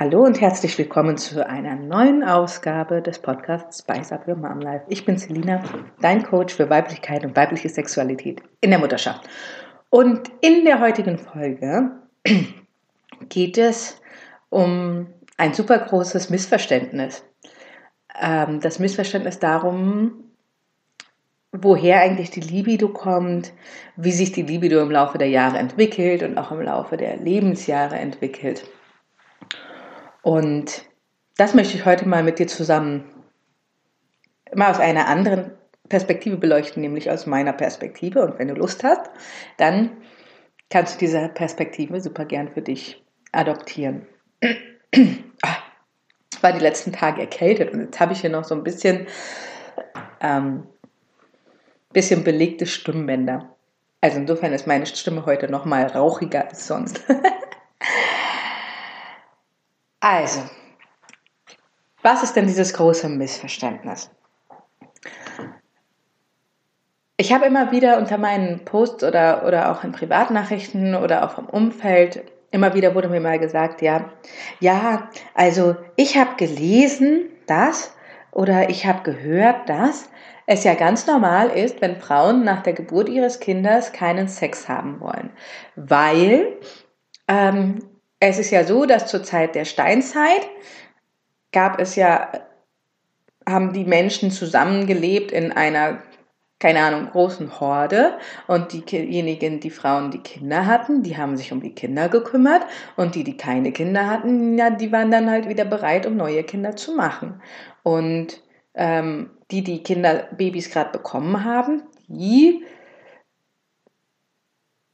Hallo 0.00 0.24
und 0.24 0.40
herzlich 0.40 0.78
willkommen 0.78 1.18
zu 1.18 1.46
einer 1.46 1.76
neuen 1.76 2.24
Ausgabe 2.24 3.02
des 3.02 3.18
Podcasts 3.18 3.80
Spice 3.80 4.12
Up 4.12 4.26
Your 4.26 4.36
Mom 4.36 4.62
Life. 4.62 4.86
Ich 4.88 5.04
bin 5.04 5.18
Selina, 5.18 5.62
dein 6.00 6.22
Coach 6.22 6.54
für 6.54 6.70
Weiblichkeit 6.70 7.22
und 7.22 7.36
weibliche 7.36 7.68
Sexualität 7.68 8.42
in 8.62 8.70
der 8.70 8.78
Mutterschaft. 8.78 9.28
Und 9.90 10.30
in 10.40 10.64
der 10.64 10.80
heutigen 10.80 11.18
Folge 11.18 11.90
geht 13.28 13.58
es 13.58 14.00
um 14.48 15.08
ein 15.36 15.52
super 15.52 15.76
großes 15.78 16.30
Missverständnis. 16.30 17.22
Ähm, 18.18 18.60
das 18.60 18.78
Missverständnis 18.78 19.38
darum, 19.38 20.24
woher 21.52 22.00
eigentlich 22.00 22.30
die 22.30 22.40
Libido 22.40 22.88
kommt, 22.88 23.52
wie 23.96 24.12
sich 24.12 24.32
die 24.32 24.44
Libido 24.44 24.80
im 24.80 24.90
Laufe 24.90 25.18
der 25.18 25.28
Jahre 25.28 25.58
entwickelt 25.58 26.22
und 26.22 26.38
auch 26.38 26.52
im 26.52 26.62
Laufe 26.62 26.96
der 26.96 27.18
Lebensjahre 27.18 27.96
entwickelt. 27.96 28.64
Und 30.22 30.84
das 31.36 31.54
möchte 31.54 31.76
ich 31.76 31.84
heute 31.84 32.06
mal 32.06 32.22
mit 32.22 32.38
dir 32.38 32.46
zusammen 32.46 33.04
mal 34.54 34.70
aus 34.70 34.80
einer 34.80 35.06
anderen 35.06 35.52
Perspektive 35.88 36.36
beleuchten, 36.36 36.82
nämlich 36.82 37.10
aus 37.10 37.26
meiner 37.26 37.52
Perspektive. 37.52 38.22
Und 38.24 38.38
wenn 38.38 38.48
du 38.48 38.54
Lust 38.54 38.84
hast, 38.84 39.10
dann 39.58 39.90
kannst 40.68 40.94
du 40.94 40.98
diese 40.98 41.28
Perspektive 41.28 42.00
super 42.00 42.24
gern 42.24 42.48
für 42.48 42.62
dich 42.62 43.04
adoptieren. 43.32 44.06
Ah, 45.42 45.56
ich 46.34 46.42
war 46.42 46.52
die 46.52 46.58
letzten 46.58 46.92
Tage 46.92 47.22
erkältet 47.22 47.72
und 47.72 47.80
jetzt 47.80 47.98
habe 47.98 48.12
ich 48.12 48.20
hier 48.20 48.28
noch 48.28 48.44
so 48.44 48.54
ein 48.54 48.62
bisschen 48.62 49.06
ähm, 50.20 50.66
bisschen 51.92 52.24
belegte 52.24 52.66
Stimmbänder. 52.66 53.56
Also 54.00 54.18
insofern 54.18 54.52
ist 54.52 54.66
meine 54.66 54.86
Stimme 54.86 55.26
heute 55.26 55.50
noch 55.50 55.64
mal 55.64 55.86
rauchiger 55.86 56.48
als 56.48 56.66
sonst. 56.66 57.02
also, 60.00 60.40
was 62.02 62.22
ist 62.22 62.34
denn 62.34 62.46
dieses 62.46 62.72
große 62.72 63.08
Missverständnis? 63.08 64.10
Ich 67.16 67.34
habe 67.34 67.44
immer 67.44 67.70
wieder 67.70 67.98
unter 67.98 68.16
meinen 68.16 68.64
Posts 68.64 69.04
oder, 69.04 69.46
oder 69.46 69.70
auch 69.70 69.84
in 69.84 69.92
Privatnachrichten 69.92 70.94
oder 70.94 71.24
auch 71.24 71.32
vom 71.32 71.46
Umfeld, 71.46 72.24
immer 72.50 72.74
wieder 72.74 72.94
wurde 72.94 73.08
mir 73.08 73.20
mal 73.20 73.38
gesagt, 73.38 73.82
ja, 73.82 74.10
ja, 74.58 75.10
also 75.34 75.76
ich 75.96 76.16
habe 76.16 76.36
gelesen, 76.36 77.28
dass 77.46 77.94
oder 78.32 78.70
ich 78.70 78.86
habe 78.86 79.02
gehört, 79.02 79.68
dass 79.68 80.08
es 80.46 80.64
ja 80.64 80.74
ganz 80.74 81.06
normal 81.06 81.50
ist, 81.50 81.80
wenn 81.80 81.96
Frauen 81.96 82.42
nach 82.44 82.62
der 82.62 82.72
Geburt 82.72 83.08
ihres 83.08 83.40
Kindes 83.40 83.92
keinen 83.92 84.28
Sex 84.28 84.68
haben 84.68 85.00
wollen. 85.00 85.30
Weil 85.76 86.56
ähm, 87.28 87.89
es 88.20 88.38
ist 88.38 88.50
ja 88.50 88.64
so, 88.64 88.86
dass 88.86 89.06
zur 89.06 89.22
Zeit 89.22 89.54
der 89.54 89.64
Steinzeit 89.64 90.48
gab 91.52 91.80
es 91.80 91.96
ja, 91.96 92.30
haben 93.48 93.72
die 93.72 93.84
Menschen 93.84 94.30
zusammengelebt 94.30 95.32
in 95.32 95.52
einer 95.52 96.02
keine 96.60 96.82
Ahnung, 96.82 97.08
großen 97.10 97.58
Horde 97.58 98.18
und 98.46 98.72
diejenigen, 98.72 99.60
die 99.60 99.70
Frauen, 99.70 100.10
die 100.10 100.18
Kinder 100.18 100.66
hatten, 100.66 101.02
die 101.02 101.16
haben 101.16 101.38
sich 101.38 101.52
um 101.52 101.62
die 101.62 101.74
Kinder 101.74 102.10
gekümmert 102.10 102.66
und 102.96 103.14
die, 103.14 103.24
die 103.24 103.38
keine 103.38 103.72
Kinder 103.72 104.06
hatten, 104.06 104.58
ja, 104.58 104.68
die 104.68 104.92
waren 104.92 105.10
dann 105.10 105.30
halt 105.30 105.48
wieder 105.48 105.64
bereit, 105.64 106.04
um 106.06 106.16
neue 106.16 106.44
Kinder 106.44 106.76
zu 106.76 106.94
machen. 106.94 107.40
Und 107.82 108.42
ähm, 108.74 109.30
die, 109.50 109.64
die 109.64 109.82
Kinder, 109.82 110.28
Babys 110.36 110.70
gerade 110.70 110.92
bekommen 110.92 111.44
haben, 111.44 111.82
die 112.08 112.62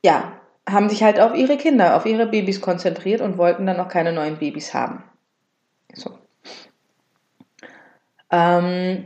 ja, 0.05 0.36
haben 0.69 0.89
sich 0.89 1.03
halt 1.03 1.20
auf 1.20 1.34
ihre 1.34 1.56
Kinder, 1.56 1.97
auf 1.97 2.06
ihre 2.06 2.27
Babys 2.27 2.61
konzentriert 2.61 3.20
und 3.20 3.39
wollten 3.39 3.67
dann 3.67 3.77
noch 3.77 3.89
keine 3.89 4.12
neuen 4.12 4.39
Babys 4.39 4.75
haben. 4.75 5.03
So. 5.92 6.19
Ähm, 8.31 9.05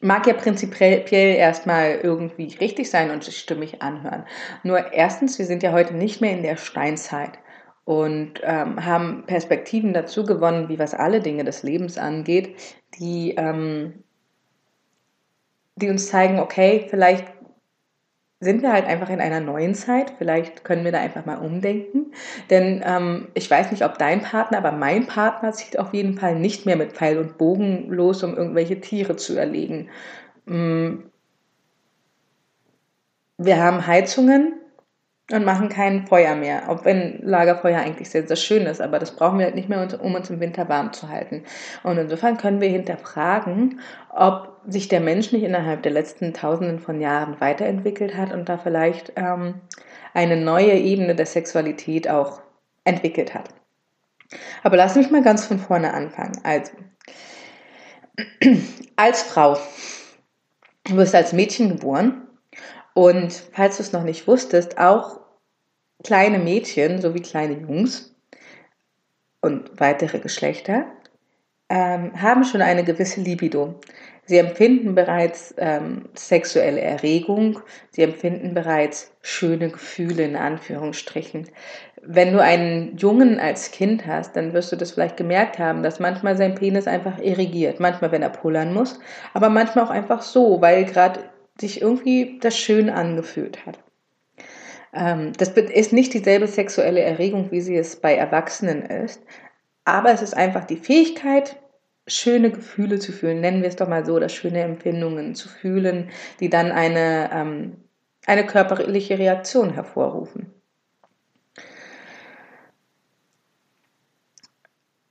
mag 0.00 0.26
ja 0.26 0.34
prinzipiell 0.34 1.36
erstmal 1.36 2.00
irgendwie 2.02 2.54
richtig 2.60 2.90
sein 2.90 3.10
und 3.10 3.24
stimmig 3.24 3.82
anhören. 3.82 4.24
Nur 4.62 4.92
erstens, 4.92 5.38
wir 5.38 5.46
sind 5.46 5.62
ja 5.62 5.72
heute 5.72 5.94
nicht 5.94 6.20
mehr 6.20 6.32
in 6.32 6.42
der 6.42 6.56
Steinzeit 6.56 7.38
und 7.84 8.40
ähm, 8.42 8.84
haben 8.84 9.24
Perspektiven 9.26 9.92
dazu 9.92 10.24
gewonnen, 10.24 10.68
wie 10.68 10.78
was 10.78 10.94
alle 10.94 11.20
Dinge 11.20 11.44
des 11.44 11.64
Lebens 11.64 11.98
angeht, 11.98 12.54
die 12.98 13.34
ähm, 13.36 14.04
die 15.76 15.88
uns 15.88 16.08
zeigen, 16.08 16.38
okay, 16.38 16.86
vielleicht 16.88 17.26
sind 18.42 18.62
wir 18.62 18.72
halt 18.72 18.86
einfach 18.86 19.08
in 19.08 19.20
einer 19.20 19.40
neuen 19.40 19.74
Zeit. 19.74 20.14
Vielleicht 20.18 20.64
können 20.64 20.84
wir 20.84 20.92
da 20.92 20.98
einfach 20.98 21.24
mal 21.24 21.38
umdenken. 21.38 22.12
Denn 22.50 22.82
ähm, 22.84 23.28
ich 23.34 23.48
weiß 23.48 23.70
nicht, 23.70 23.84
ob 23.84 23.98
dein 23.98 24.20
Partner, 24.20 24.58
aber 24.58 24.72
mein 24.72 25.06
Partner 25.06 25.52
zieht 25.52 25.78
auf 25.78 25.94
jeden 25.94 26.18
Fall 26.18 26.34
nicht 26.34 26.66
mehr 26.66 26.76
mit 26.76 26.92
Pfeil 26.92 27.18
und 27.18 27.38
Bogen 27.38 27.88
los, 27.88 28.22
um 28.24 28.36
irgendwelche 28.36 28.80
Tiere 28.80 29.16
zu 29.16 29.36
erlegen. 29.36 29.88
Mm. 30.46 31.04
Wir 33.38 33.62
haben 33.62 33.86
Heizungen, 33.86 34.54
und 35.32 35.44
machen 35.44 35.68
kein 35.68 36.06
Feuer 36.06 36.34
mehr. 36.34 36.68
Auch 36.68 36.84
wenn 36.84 37.20
Lagerfeuer 37.22 37.78
eigentlich 37.78 38.10
sehr, 38.10 38.26
sehr 38.26 38.36
schön 38.36 38.66
ist, 38.66 38.80
aber 38.80 38.98
das 38.98 39.12
brauchen 39.16 39.38
wir 39.38 39.46
halt 39.46 39.54
nicht 39.54 39.68
mehr, 39.68 39.86
um 40.00 40.14
uns 40.14 40.30
im 40.30 40.40
Winter 40.40 40.68
warm 40.68 40.92
zu 40.92 41.08
halten. 41.08 41.44
Und 41.82 41.96
insofern 41.96 42.36
können 42.36 42.60
wir 42.60 42.68
hinterfragen, 42.68 43.80
ob 44.10 44.51
sich 44.66 44.88
der 44.88 45.00
Mensch 45.00 45.32
nicht 45.32 45.42
innerhalb 45.42 45.82
der 45.82 45.92
letzten 45.92 46.32
Tausenden 46.32 46.78
von 46.78 47.00
Jahren 47.00 47.40
weiterentwickelt 47.40 48.16
hat 48.16 48.32
und 48.32 48.48
da 48.48 48.58
vielleicht 48.58 49.12
ähm, 49.16 49.60
eine 50.14 50.36
neue 50.36 50.74
Ebene 50.74 51.14
der 51.14 51.26
Sexualität 51.26 52.08
auch 52.08 52.42
entwickelt 52.84 53.34
hat. 53.34 53.48
Aber 54.62 54.76
lass 54.76 54.96
mich 54.96 55.10
mal 55.10 55.22
ganz 55.22 55.46
von 55.46 55.58
vorne 55.58 55.92
anfangen. 55.92 56.38
Also, 56.42 56.72
als 58.96 59.22
Frau, 59.22 59.58
du 60.84 60.96
wirst 60.96 61.14
als 61.14 61.32
Mädchen 61.32 61.70
geboren 61.70 62.28
und 62.94 63.32
falls 63.52 63.78
du 63.78 63.82
es 63.82 63.92
noch 63.92 64.04
nicht 64.04 64.26
wusstest, 64.26 64.78
auch 64.78 65.20
kleine 66.02 66.38
Mädchen 66.38 67.00
sowie 67.00 67.20
kleine 67.20 67.58
Jungs 67.58 68.14
und 69.40 69.80
weitere 69.80 70.18
Geschlechter 70.18 70.86
ähm, 71.68 72.20
haben 72.20 72.44
schon 72.44 72.60
eine 72.60 72.84
gewisse 72.84 73.20
Libido. 73.20 73.80
Sie 74.32 74.38
empfinden 74.38 74.94
bereits 74.94 75.54
ähm, 75.58 76.08
sexuelle 76.14 76.80
Erregung, 76.80 77.60
sie 77.90 78.00
empfinden 78.00 78.54
bereits 78.54 79.14
schöne 79.20 79.68
Gefühle 79.68 80.22
in 80.22 80.36
Anführungsstrichen. 80.36 81.48
Wenn 82.00 82.32
du 82.32 82.42
einen 82.42 82.96
Jungen 82.96 83.38
als 83.38 83.72
Kind 83.72 84.06
hast, 84.06 84.34
dann 84.34 84.54
wirst 84.54 84.72
du 84.72 84.76
das 84.76 84.92
vielleicht 84.92 85.18
gemerkt 85.18 85.58
haben, 85.58 85.82
dass 85.82 86.00
manchmal 86.00 86.38
sein 86.38 86.54
Penis 86.54 86.86
einfach 86.86 87.18
irrigiert, 87.18 87.78
manchmal 87.78 88.10
wenn 88.10 88.22
er 88.22 88.30
pullern 88.30 88.72
muss, 88.72 88.98
aber 89.34 89.50
manchmal 89.50 89.84
auch 89.84 89.90
einfach 89.90 90.22
so, 90.22 90.62
weil 90.62 90.86
gerade 90.86 91.20
sich 91.60 91.82
irgendwie 91.82 92.38
das 92.40 92.56
schön 92.56 92.88
angefühlt 92.88 93.66
hat. 93.66 93.80
Ähm, 94.94 95.34
das 95.36 95.50
ist 95.50 95.92
nicht 95.92 96.14
dieselbe 96.14 96.46
sexuelle 96.46 97.02
Erregung, 97.02 97.50
wie 97.50 97.60
sie 97.60 97.76
es 97.76 97.96
bei 97.96 98.14
Erwachsenen 98.14 98.80
ist, 98.80 99.22
aber 99.84 100.10
es 100.10 100.22
ist 100.22 100.34
einfach 100.34 100.64
die 100.64 100.76
Fähigkeit, 100.76 101.56
schöne 102.06 102.50
Gefühle 102.50 102.98
zu 102.98 103.12
fühlen, 103.12 103.40
nennen 103.40 103.62
wir 103.62 103.68
es 103.68 103.76
doch 103.76 103.88
mal 103.88 104.04
so, 104.04 104.14
oder 104.14 104.28
schöne 104.28 104.60
Empfindungen 104.60 105.34
zu 105.34 105.48
fühlen, 105.48 106.10
die 106.40 106.50
dann 106.50 106.72
eine, 106.72 107.30
ähm, 107.32 107.76
eine 108.26 108.46
körperliche 108.46 109.18
Reaktion 109.18 109.74
hervorrufen. 109.74 110.52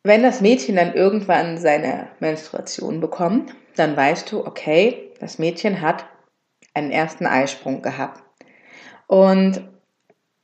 Wenn 0.04 0.24
das 0.24 0.42
Mädchen 0.42 0.76
dann 0.76 0.94
irgendwann 0.96 1.58
seine 1.58 2.08
Menstruation 2.20 3.00
bekommt, 3.00 3.54
dann 3.76 3.96
weißt 3.96 4.32
du, 4.32 4.46
okay, 4.46 5.12
das 5.20 5.38
Mädchen 5.38 5.82
hat 5.82 6.06
einen 6.74 6.92
ersten 6.92 7.28
Eisprung 7.28 7.82
gehabt. 7.82 8.24
Und 9.06 9.62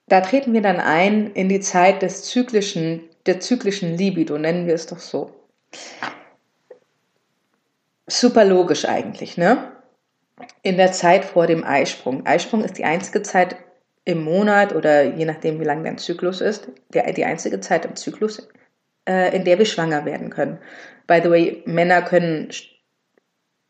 da 0.07 0.21
treten 0.21 0.53
wir 0.53 0.61
dann 0.61 0.79
ein 0.79 1.31
in 1.31 1.49
die 1.49 1.59
Zeit 1.59 2.01
des 2.01 2.23
zyklischen, 2.23 3.09
der 3.25 3.39
zyklischen 3.39 3.97
Libido, 3.97 4.37
nennen 4.37 4.67
wir 4.67 4.75
es 4.75 4.85
doch 4.85 4.99
so. 4.99 5.31
Super 8.07 8.45
logisch 8.45 8.85
eigentlich, 8.85 9.37
ne? 9.37 9.71
In 10.61 10.77
der 10.77 10.91
Zeit 10.91 11.25
vor 11.25 11.45
dem 11.45 11.63
Eisprung. 11.63 12.25
Eisprung 12.25 12.63
ist 12.63 12.77
die 12.77 12.85
einzige 12.85 13.21
Zeit 13.21 13.57
im 14.05 14.23
Monat 14.23 14.73
oder 14.73 15.03
je 15.03 15.25
nachdem, 15.25 15.59
wie 15.59 15.65
lang 15.65 15.83
dein 15.83 15.97
Zyklus 15.97 16.39
ist, 16.39 16.69
der, 16.93 17.11
die 17.11 17.25
einzige 17.25 17.59
Zeit 17.59 17.85
im 17.85 17.95
Zyklus, 17.97 18.47
äh, 19.07 19.35
in 19.35 19.43
der 19.43 19.59
wir 19.59 19.65
schwanger 19.65 20.05
werden 20.05 20.29
können. 20.29 20.59
By 21.07 21.19
the 21.21 21.29
way, 21.29 21.63
Männer 21.65 22.01
können 22.01 22.49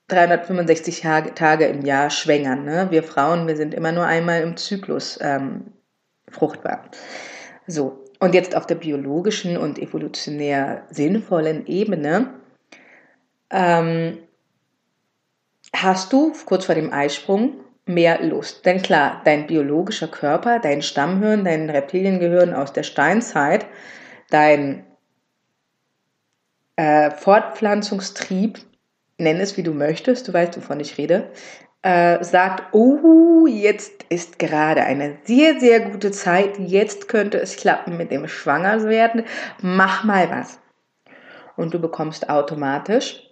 365 0.10 1.02
Tage 1.34 1.66
im 1.66 1.82
Jahr 1.84 2.12
schwängern. 2.12 2.64
Ne? 2.64 2.88
Wir 2.92 3.02
Frauen, 3.02 3.48
wir 3.48 3.56
sind 3.56 3.74
immer 3.74 3.92
nur 3.92 4.06
einmal 4.06 4.42
im 4.42 4.56
Zyklus 4.56 5.18
ähm, 5.22 5.74
fruchtbar. 6.30 6.90
So, 7.66 8.06
und 8.20 8.36
jetzt 8.36 8.56
auf 8.56 8.68
der 8.68 8.76
biologischen 8.76 9.58
und 9.58 9.80
evolutionär 9.80 10.84
sinnvollen 10.90 11.66
Ebene 11.66 12.36
ähm, 13.50 14.20
hast 15.82 16.14
du 16.14 16.34
kurz 16.46 16.66
vor 16.66 16.76
dem 16.76 16.94
Eisprung 16.94 17.54
mehr 17.86 18.22
Lust. 18.22 18.66
Denn 18.66 18.82
klar, 18.82 19.22
dein 19.26 19.48
biologischer 19.48 20.08
Körper, 20.08 20.60
dein 20.60 20.82
Stammhirn, 20.82 21.46
dein 21.46 21.70
Reptiliengehirn 21.70 22.54
aus 22.54 22.74
der 22.74 22.84
Steinzeit, 22.84 23.66
dein 24.30 24.86
äh, 26.76 27.12
Fortpflanzungstrieb, 27.12 28.60
nenn 29.18 29.40
es 29.40 29.58
wie 29.58 29.64
du 29.64 29.74
möchtest, 29.74 30.28
du 30.28 30.34
weißt, 30.34 30.58
wovon 30.58 30.80
ich 30.80 30.98
rede, 30.98 31.32
äh, 31.82 32.24
sagt, 32.24 32.74
oh, 32.74 33.48
jetzt 33.48 34.04
ist 34.10 34.40
gerade 34.40 34.84
eine 34.84 35.18
sehr, 35.24 35.60
sehr 35.60 35.80
gute 35.80 36.12
Zeit, 36.12 36.60
jetzt 36.60 37.08
könnte 37.08 37.40
es 37.40 37.56
klappen 37.56 37.98
mit 37.98 38.12
dem 38.12 38.28
Schwangerwerden, 38.28 39.24
mach 39.62 40.04
mal 40.04 40.30
was. 40.30 40.60
Und 41.56 41.74
du 41.74 41.80
bekommst 41.80 42.30
automatisch, 42.30 43.27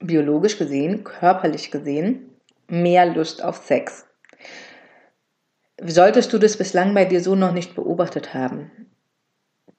biologisch 0.00 0.58
gesehen, 0.58 1.04
körperlich 1.04 1.70
gesehen, 1.70 2.30
mehr 2.68 3.06
Lust 3.06 3.44
auf 3.44 3.64
Sex. 3.64 4.06
Solltest 5.82 6.32
du 6.32 6.38
das 6.38 6.56
bislang 6.56 6.94
bei 6.94 7.04
dir 7.04 7.20
so 7.20 7.34
noch 7.34 7.52
nicht 7.52 7.74
beobachtet 7.74 8.34
haben, 8.34 8.70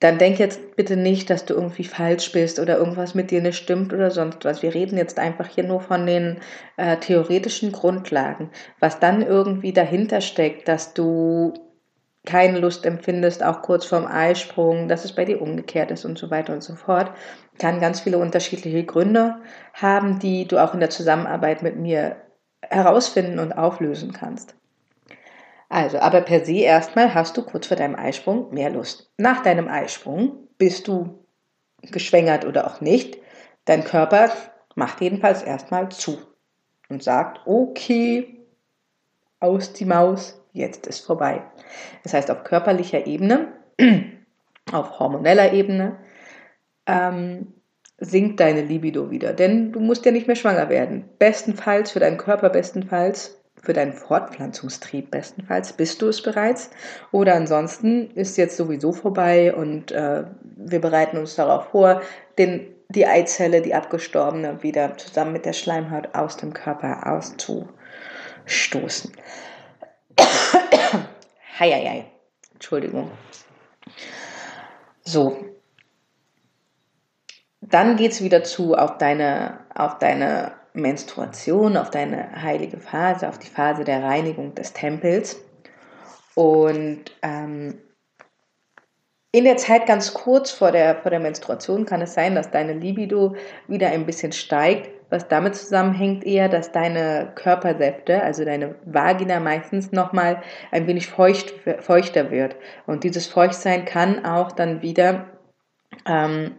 dann 0.01 0.17
denk 0.17 0.39
jetzt 0.39 0.75
bitte 0.75 0.97
nicht, 0.97 1.29
dass 1.29 1.45
du 1.45 1.53
irgendwie 1.53 1.83
falsch 1.83 2.31
bist 2.31 2.59
oder 2.59 2.77
irgendwas 2.77 3.13
mit 3.13 3.29
dir 3.29 3.39
nicht 3.39 3.57
stimmt 3.57 3.93
oder 3.93 4.09
sonst 4.09 4.43
was. 4.43 4.63
Wir 4.63 4.73
reden 4.73 4.97
jetzt 4.97 5.19
einfach 5.19 5.47
hier 5.47 5.63
nur 5.63 5.79
von 5.79 6.07
den 6.07 6.39
äh, 6.77 6.97
theoretischen 6.97 7.71
Grundlagen. 7.71 8.49
Was 8.79 8.99
dann 8.99 9.21
irgendwie 9.21 9.73
dahinter 9.73 10.21
steckt, 10.21 10.67
dass 10.67 10.95
du 10.95 11.53
keine 12.25 12.59
Lust 12.59 12.85
empfindest, 12.85 13.43
auch 13.43 13.61
kurz 13.61 13.85
vorm 13.85 14.05
Eisprung, 14.05 14.87
dass 14.87 15.05
es 15.05 15.13
bei 15.13 15.25
dir 15.25 15.41
umgekehrt 15.41 15.91
ist 15.91 16.05
und 16.05 16.17
so 16.17 16.29
weiter 16.29 16.53
und 16.53 16.61
so 16.61 16.75
fort, 16.75 17.11
kann 17.57 17.79
ganz 17.79 18.01
viele 18.01 18.19
unterschiedliche 18.19 18.83
Gründe 18.83 19.37
haben, 19.73 20.19
die 20.19 20.47
du 20.47 20.59
auch 20.59 20.73
in 20.73 20.79
der 20.79 20.91
Zusammenarbeit 20.91 21.63
mit 21.63 21.77
mir 21.77 22.17
herausfinden 22.61 23.39
und 23.39 23.53
auflösen 23.53 24.13
kannst. 24.13 24.55
Also, 25.69 25.99
aber 25.99 26.21
per 26.21 26.45
se 26.45 26.59
erstmal 26.59 27.13
hast 27.13 27.37
du 27.37 27.43
kurz 27.43 27.67
vor 27.67 27.77
deinem 27.77 27.95
Eisprung 27.95 28.53
mehr 28.53 28.69
Lust. 28.69 29.09
Nach 29.17 29.41
deinem 29.41 29.67
Eisprung 29.67 30.47
bist 30.57 30.87
du 30.87 31.25
geschwängert 31.81 32.45
oder 32.45 32.67
auch 32.67 32.81
nicht. 32.81 33.17
Dein 33.65 33.83
Körper 33.83 34.31
macht 34.75 35.01
jedenfalls 35.01 35.41
erstmal 35.41 35.89
zu 35.89 36.19
und 36.89 37.01
sagt, 37.01 37.41
okay, 37.45 38.45
aus 39.39 39.73
die 39.73 39.85
Maus, 39.85 40.40
jetzt 40.53 40.87
ist 40.87 41.05
vorbei. 41.05 41.43
Das 42.03 42.13
heißt, 42.13 42.31
auf 42.31 42.43
körperlicher 42.43 43.07
Ebene, 43.07 43.47
auf 44.71 44.99
hormoneller 44.99 45.53
Ebene, 45.53 45.97
ähm, 46.85 47.53
sinkt 47.97 48.39
deine 48.39 48.61
Libido 48.61 49.11
wieder. 49.11 49.33
Denn 49.33 49.71
du 49.71 49.79
musst 49.79 50.05
ja 50.05 50.11
nicht 50.11 50.27
mehr 50.27 50.35
schwanger 50.35 50.69
werden. 50.69 51.09
Bestenfalls, 51.19 51.91
für 51.91 51.99
deinen 51.99 52.17
Körper 52.17 52.49
bestenfalls 52.49 53.41
für 53.61 53.73
deinen 53.73 53.93
Fortpflanzungstrieb 53.93 55.11
bestenfalls 55.11 55.73
bist 55.73 56.01
du 56.01 56.07
es 56.07 56.23
bereits 56.23 56.71
oder 57.11 57.35
ansonsten 57.35 58.09
ist 58.11 58.37
jetzt 58.37 58.57
sowieso 58.57 58.91
vorbei 58.91 59.53
und 59.53 59.91
äh, 59.91 60.23
wir 60.55 60.81
bereiten 60.81 61.17
uns 61.17 61.35
darauf 61.35 61.65
vor, 61.65 62.01
den, 62.37 62.67
die 62.89 63.05
Eizelle, 63.05 63.61
die 63.61 63.75
abgestorbene, 63.75 64.63
wieder 64.63 64.97
zusammen 64.97 65.33
mit 65.33 65.45
der 65.45 65.53
Schleimhaut 65.53 66.09
aus 66.13 66.37
dem 66.37 66.53
Körper 66.53 67.05
auszustoßen. 67.05 69.11
Heieiei. 71.59 72.05
Entschuldigung. 72.53 73.11
So. 75.03 75.37
Dann 77.61 77.95
geht 77.95 78.11
es 78.11 78.23
wieder 78.23 78.43
zu 78.43 78.75
auf 78.75 78.97
deine, 78.97 79.59
auf 79.73 79.99
deine 79.99 80.53
Menstruation, 80.73 81.77
auf 81.77 81.89
deine 81.89 82.41
heilige 82.41 82.79
Phase, 82.79 83.27
auf 83.27 83.39
die 83.39 83.47
Phase 83.47 83.83
der 83.83 84.03
Reinigung 84.03 84.55
des 84.55 84.73
Tempels. 84.73 85.37
Und 86.35 87.05
ähm, 87.21 87.77
in 89.31 89.45
der 89.45 89.57
Zeit 89.57 89.85
ganz 89.85 90.13
kurz 90.13 90.51
vor 90.51 90.71
der, 90.71 90.95
vor 90.97 91.11
der 91.11 91.19
Menstruation 91.19 91.85
kann 91.85 92.01
es 92.01 92.13
sein, 92.13 92.35
dass 92.35 92.51
deine 92.51 92.73
Libido 92.73 93.35
wieder 93.67 93.89
ein 93.89 94.05
bisschen 94.05 94.31
steigt, 94.31 94.89
was 95.11 95.27
damit 95.27 95.55
zusammenhängt 95.55 96.23
eher, 96.23 96.47
dass 96.47 96.71
deine 96.71 97.33
Körpersäfte, 97.35 98.23
also 98.23 98.45
deine 98.45 98.75
Vagina 98.85 99.41
meistens 99.41 99.91
nochmal 99.91 100.41
ein 100.71 100.87
wenig 100.87 101.07
feucht, 101.07 101.53
feuchter 101.79 102.31
wird. 102.31 102.55
Und 102.87 103.03
dieses 103.03 103.27
Feuchtsein 103.27 103.83
kann 103.83 104.25
auch 104.25 104.53
dann 104.53 104.81
wieder 104.81 105.27
ähm, 106.07 106.55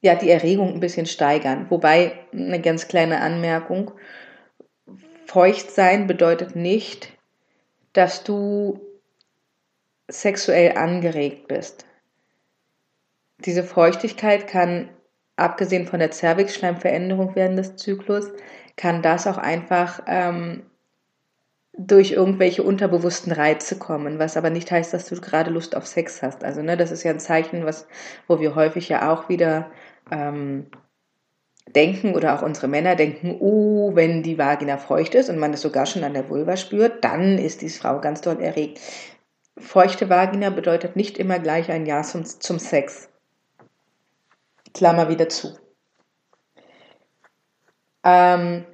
ja, 0.00 0.14
die 0.14 0.30
Erregung 0.30 0.72
ein 0.72 0.80
bisschen 0.80 1.06
steigern. 1.06 1.66
Wobei, 1.68 2.12
eine 2.32 2.60
ganz 2.60 2.86
kleine 2.86 3.20
Anmerkung, 3.20 3.90
feucht 5.26 5.72
sein 5.72 6.06
bedeutet 6.06 6.54
nicht, 6.54 7.12
dass 7.92 8.22
du 8.22 8.80
sexuell 10.06 10.76
angeregt 10.78 11.48
bist. 11.48 11.86
Diese 13.44 13.64
Feuchtigkeit 13.64 14.46
kann, 14.46 14.90
abgesehen 15.38 15.86
von 15.86 16.00
der 16.00 16.10
Zervixschleimveränderung 16.10 17.34
während 17.34 17.58
des 17.58 17.76
Zyklus, 17.76 18.30
kann 18.76 19.02
das 19.02 19.26
auch 19.26 19.38
einfach 19.38 20.02
ähm, 20.06 20.62
durch 21.78 22.12
irgendwelche 22.12 22.62
unterbewussten 22.64 23.32
Reize 23.32 23.78
kommen, 23.78 24.18
was 24.18 24.36
aber 24.36 24.50
nicht 24.50 24.70
heißt, 24.70 24.92
dass 24.92 25.06
du 25.06 25.20
gerade 25.20 25.50
Lust 25.50 25.76
auf 25.76 25.86
Sex 25.86 26.22
hast. 26.22 26.42
Also, 26.44 26.60
ne, 26.62 26.76
das 26.76 26.90
ist 26.90 27.04
ja 27.04 27.12
ein 27.12 27.20
Zeichen, 27.20 27.64
was, 27.64 27.86
wo 28.26 28.40
wir 28.40 28.54
häufig 28.54 28.88
ja 28.88 29.12
auch 29.12 29.28
wieder 29.28 29.70
ähm, 30.10 30.66
denken 31.74 32.14
oder 32.14 32.34
auch 32.34 32.42
unsere 32.42 32.66
Männer 32.66 32.96
denken, 32.96 33.36
oh, 33.40 33.94
wenn 33.94 34.22
die 34.22 34.38
Vagina 34.38 34.76
feucht 34.76 35.14
ist 35.14 35.28
und 35.28 35.38
man 35.38 35.52
es 35.52 35.60
sogar 35.60 35.86
schon 35.86 36.02
an 36.02 36.14
der 36.14 36.28
Vulva 36.28 36.56
spürt, 36.56 37.04
dann 37.04 37.38
ist 37.38 37.62
die 37.62 37.68
Frau 37.68 38.00
ganz 38.00 38.22
doll 38.22 38.40
erregt. 38.40 38.80
Feuchte 39.56 40.08
Vagina 40.08 40.50
bedeutet 40.50 40.96
nicht 40.96 41.18
immer 41.18 41.38
gleich 41.38 41.70
ein 41.70 41.86
Ja 41.86 42.02
zum, 42.02 42.24
zum 42.24 42.58
Sex. 42.58 43.08
Klammer 44.74 45.08
wieder 45.08 45.28
zu. 45.28 45.58
Ähm, 48.04 48.64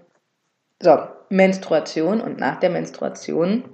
so, 0.80 0.98
Menstruation 1.30 2.20
und 2.20 2.38
nach 2.38 2.60
der 2.60 2.70
Menstruation 2.70 3.64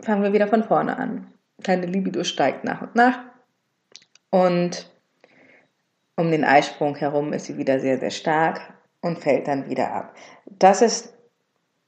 fangen 0.00 0.22
wir 0.22 0.32
wieder 0.32 0.48
von 0.48 0.64
vorne 0.64 0.96
an. 0.96 1.32
Deine 1.58 1.86
Libido 1.86 2.24
steigt 2.24 2.64
nach 2.64 2.82
und 2.82 2.94
nach 2.94 3.18
und 4.30 4.90
um 6.16 6.30
den 6.30 6.44
Eisprung 6.44 6.96
herum 6.96 7.32
ist 7.32 7.46
sie 7.46 7.56
wieder 7.56 7.80
sehr, 7.80 7.98
sehr 7.98 8.10
stark 8.10 8.60
und 9.00 9.18
fällt 9.18 9.48
dann 9.48 9.68
wieder 9.70 9.92
ab. 9.92 10.14
Das 10.46 10.82
ist 10.82 11.14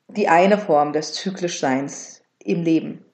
die 0.09 0.29
eine 0.29 0.59
Form 0.59 0.93
des 0.93 1.13
Zyklischseins 1.15 2.23
im 2.39 2.63
Leben. 2.63 3.05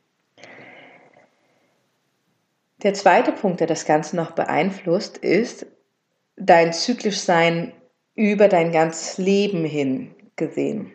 Der 2.82 2.94
zweite 2.94 3.32
Punkt, 3.32 3.58
der 3.58 3.66
das 3.66 3.86
Ganze 3.86 4.14
noch 4.14 4.32
beeinflusst, 4.32 5.18
ist 5.18 5.66
dein 6.36 6.72
Zyklischsein 6.72 7.72
über 8.14 8.48
dein 8.48 8.70
ganzes 8.70 9.18
Leben 9.18 9.64
hin 9.64 10.14
gesehen. 10.36 10.94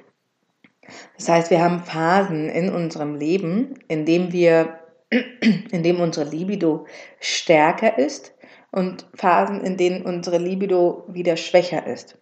Das 1.17 1.27
heißt, 1.27 1.51
wir 1.51 1.61
haben 1.61 1.83
Phasen 1.83 2.49
in 2.49 2.69
unserem 2.69 3.15
Leben, 3.15 3.75
in 3.87 4.05
dem 4.05 4.31
wir, 4.31 4.79
in 5.09 5.83
dem 5.83 5.99
unsere 5.99 6.29
Libido 6.29 6.87
stärker 7.19 7.97
ist 7.97 8.33
und 8.71 9.07
Phasen, 9.13 9.61
in 9.61 9.75
denen 9.75 10.03
unsere 10.03 10.37
Libido 10.37 11.03
wieder 11.07 11.35
schwächer 11.35 11.85
ist. 11.85 12.17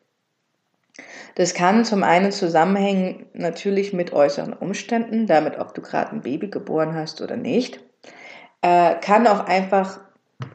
Das 1.36 1.54
kann 1.54 1.86
zum 1.86 2.04
einen 2.04 2.32
zusammenhängen 2.32 3.28
natürlich 3.34 3.94
mit 3.94 4.12
äußeren 4.12 4.54
Umständen, 4.54 5.28
damit 5.28 5.58
ob 5.60 5.74
du 5.74 5.82
gerade 5.82 6.12
ein 6.12 6.22
Baby 6.22 6.50
geboren 6.50 6.94
hast 6.96 7.22
oder 7.22 7.38
nicht. 7.38 7.80
Äh, 8.62 8.96
kann 9.02 9.28
auch 9.28 9.46
einfach 9.46 10.00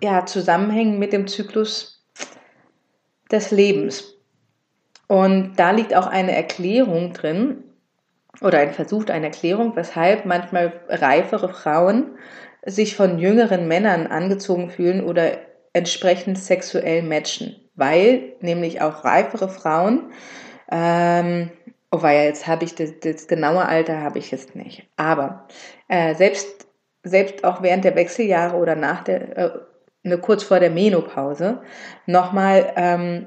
ja, 0.02 0.26
zusammenhängen 0.26 0.98
mit 0.98 1.12
dem 1.12 1.26
Zyklus 1.26 2.04
des 3.30 3.50
Lebens. 3.50 4.14
Und 5.08 5.54
da 5.56 5.70
liegt 5.70 5.94
auch 5.94 6.06
eine 6.06 6.34
Erklärung 6.34 7.12
drin 7.12 7.64
oder 8.40 8.58
ein 8.58 8.72
Versuch 8.72 9.06
einer 9.06 9.26
Erklärung, 9.26 9.76
weshalb 9.76 10.26
manchmal 10.26 10.72
reifere 10.88 11.48
Frauen 11.48 12.18
sich 12.64 12.96
von 12.96 13.18
jüngeren 13.18 13.68
Männern 13.68 14.08
angezogen 14.08 14.70
fühlen 14.70 15.04
oder 15.04 15.38
entsprechend 15.72 16.38
sexuell 16.38 17.02
matchen. 17.02 17.56
Weil 17.76 18.34
nämlich 18.40 18.80
auch 18.80 19.04
reifere 19.04 19.48
Frauen, 19.48 20.10
ähm, 20.70 21.50
oh 21.90 22.02
weil 22.02 22.24
jetzt 22.24 22.46
habe 22.46 22.64
ich 22.64 22.74
das, 22.74 22.98
das, 23.00 23.28
genaue 23.28 23.66
Alter 23.66 24.00
habe 24.00 24.18
ich 24.18 24.30
jetzt 24.30 24.56
nicht. 24.56 24.88
Aber 24.96 25.46
äh, 25.88 26.14
selbst, 26.14 26.65
selbst 27.06 27.44
auch 27.44 27.62
während 27.62 27.84
der 27.84 27.94
Wechseljahre 27.94 28.56
oder 28.56 28.74
nach 28.74 29.04
der, 29.04 29.38
äh, 29.38 29.50
ne, 30.02 30.18
kurz 30.18 30.42
vor 30.42 30.60
der 30.60 30.70
Menopause, 30.70 31.62
nochmal 32.06 32.72
ähm, 32.76 33.26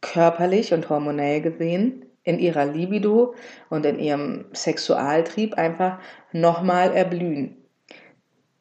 körperlich 0.00 0.72
und 0.72 0.88
hormonell 0.88 1.40
gesehen 1.40 2.06
in 2.24 2.38
ihrer 2.38 2.64
Libido 2.64 3.34
und 3.68 3.84
in 3.84 3.98
ihrem 3.98 4.46
Sexualtrieb 4.52 5.54
einfach 5.54 5.98
nochmal 6.32 6.94
erblühen. 6.94 7.56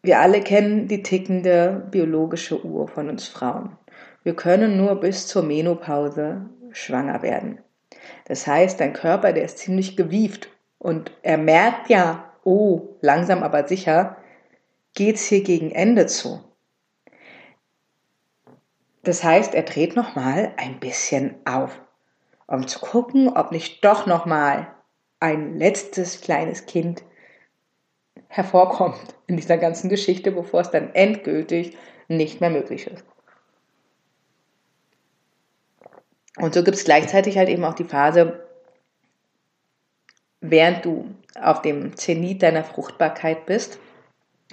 Wir 0.01 0.19
alle 0.19 0.41
kennen 0.41 0.89
die 0.89 1.01
tickende 1.01 1.87
biologische 1.89 2.65
Uhr 2.65 2.89
von 2.89 3.09
uns 3.09 3.27
Frauen. 3.27 3.77
Wir 4.23 4.35
können 4.35 4.77
nur 4.77 4.99
bis 4.99 5.27
zur 5.27 5.43
Menopause 5.43 6.41
schwanger 6.71 7.21
werden. 7.21 7.59
Das 8.25 8.45
heißt, 8.45 8.79
dein 8.79 8.93
Körper, 8.93 9.31
der 9.31 9.45
ist 9.45 9.59
ziemlich 9.59 9.95
gewieft 9.95 10.49
und 10.77 11.11
er 11.21 11.37
merkt 11.37 11.89
ja, 11.89 12.31
oh, 12.43 12.97
langsam 13.01 13.43
aber 13.43 13.67
sicher 13.67 14.17
geht's 14.93 15.25
hier 15.25 15.43
gegen 15.43 15.71
Ende 15.71 16.07
zu. 16.07 16.43
Das 19.03 19.23
heißt, 19.23 19.53
er 19.53 19.63
dreht 19.63 19.95
nochmal 19.95 20.53
ein 20.57 20.79
bisschen 20.79 21.35
auf, 21.45 21.81
um 22.47 22.67
zu 22.67 22.79
gucken, 22.79 23.29
ob 23.29 23.51
nicht 23.51 23.83
doch 23.83 24.05
nochmal 24.05 24.73
ein 25.19 25.57
letztes 25.57 26.21
kleines 26.21 26.65
Kind 26.65 27.03
hervorkommt 28.27 29.15
in 29.27 29.37
dieser 29.37 29.57
ganzen 29.57 29.89
Geschichte, 29.89 30.31
bevor 30.31 30.61
es 30.61 30.71
dann 30.71 30.93
endgültig 30.93 31.77
nicht 32.07 32.41
mehr 32.41 32.49
möglich 32.49 32.87
ist. 32.87 33.05
Und 36.37 36.53
so 36.53 36.63
gibt 36.63 36.77
es 36.77 36.83
gleichzeitig 36.83 37.37
halt 37.37 37.49
eben 37.49 37.63
auch 37.63 37.75
die 37.75 37.83
Phase, 37.83 38.47
während 40.41 40.83
du 40.83 41.13
auf 41.39 41.61
dem 41.61 41.95
Zenit 41.95 42.41
deiner 42.41 42.63
Fruchtbarkeit 42.63 43.45
bist, 43.45 43.79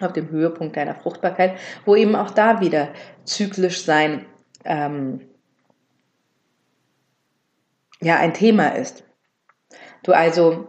auf 0.02 0.12
dem 0.12 0.30
Höhepunkt 0.30 0.76
deiner 0.76 0.94
Fruchtbarkeit, 0.94 1.56
wo 1.84 1.96
eben 1.96 2.16
auch 2.16 2.30
da 2.30 2.60
wieder 2.60 2.88
zyklisch 3.24 3.84
sein 3.84 4.26
ähm, 4.64 5.20
ja 8.00 8.16
ein 8.16 8.34
Thema 8.34 8.68
ist. 8.68 9.04
Du 10.02 10.12
also 10.12 10.68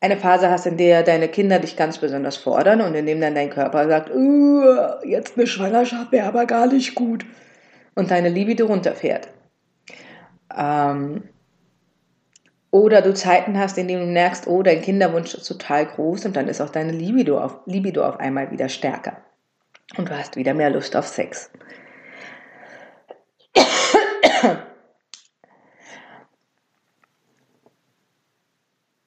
eine 0.00 0.16
Phase 0.16 0.48
hast, 0.50 0.66
in 0.66 0.76
der 0.76 1.02
deine 1.02 1.28
Kinder 1.28 1.58
dich 1.58 1.76
ganz 1.76 1.98
besonders 1.98 2.36
fordern 2.36 2.80
und 2.80 2.94
in 2.94 3.06
dem 3.06 3.20
dann 3.20 3.34
dein 3.34 3.50
Körper 3.50 3.88
sagt, 3.88 4.10
jetzt 5.04 5.36
eine 5.36 5.46
Schwangerschaft 5.46 6.12
wäre 6.12 6.28
aber 6.28 6.46
gar 6.46 6.68
nicht 6.68 6.94
gut 6.94 7.26
und 7.94 8.10
deine 8.10 8.28
Libido 8.28 8.66
runterfährt. 8.66 9.28
Ähm, 10.56 11.24
oder 12.70 13.02
du 13.02 13.14
Zeiten 13.14 13.58
hast, 13.58 13.78
in 13.78 13.88
denen 13.88 14.06
du 14.06 14.12
merkst, 14.12 14.46
oh, 14.46 14.62
dein 14.62 14.82
Kinderwunsch 14.82 15.34
ist 15.34 15.48
total 15.48 15.86
groß 15.86 16.26
und 16.26 16.36
dann 16.36 16.48
ist 16.48 16.60
auch 16.60 16.68
deine 16.70 16.92
Libido 16.92 17.40
auf, 17.40 17.60
Libido 17.66 18.04
auf 18.04 18.20
einmal 18.20 18.50
wieder 18.50 18.68
stärker. 18.68 19.16
Und 19.96 20.10
du 20.10 20.18
hast 20.18 20.36
wieder 20.36 20.52
mehr 20.52 20.68
Lust 20.70 20.94
auf 20.94 21.06
Sex. 21.06 21.50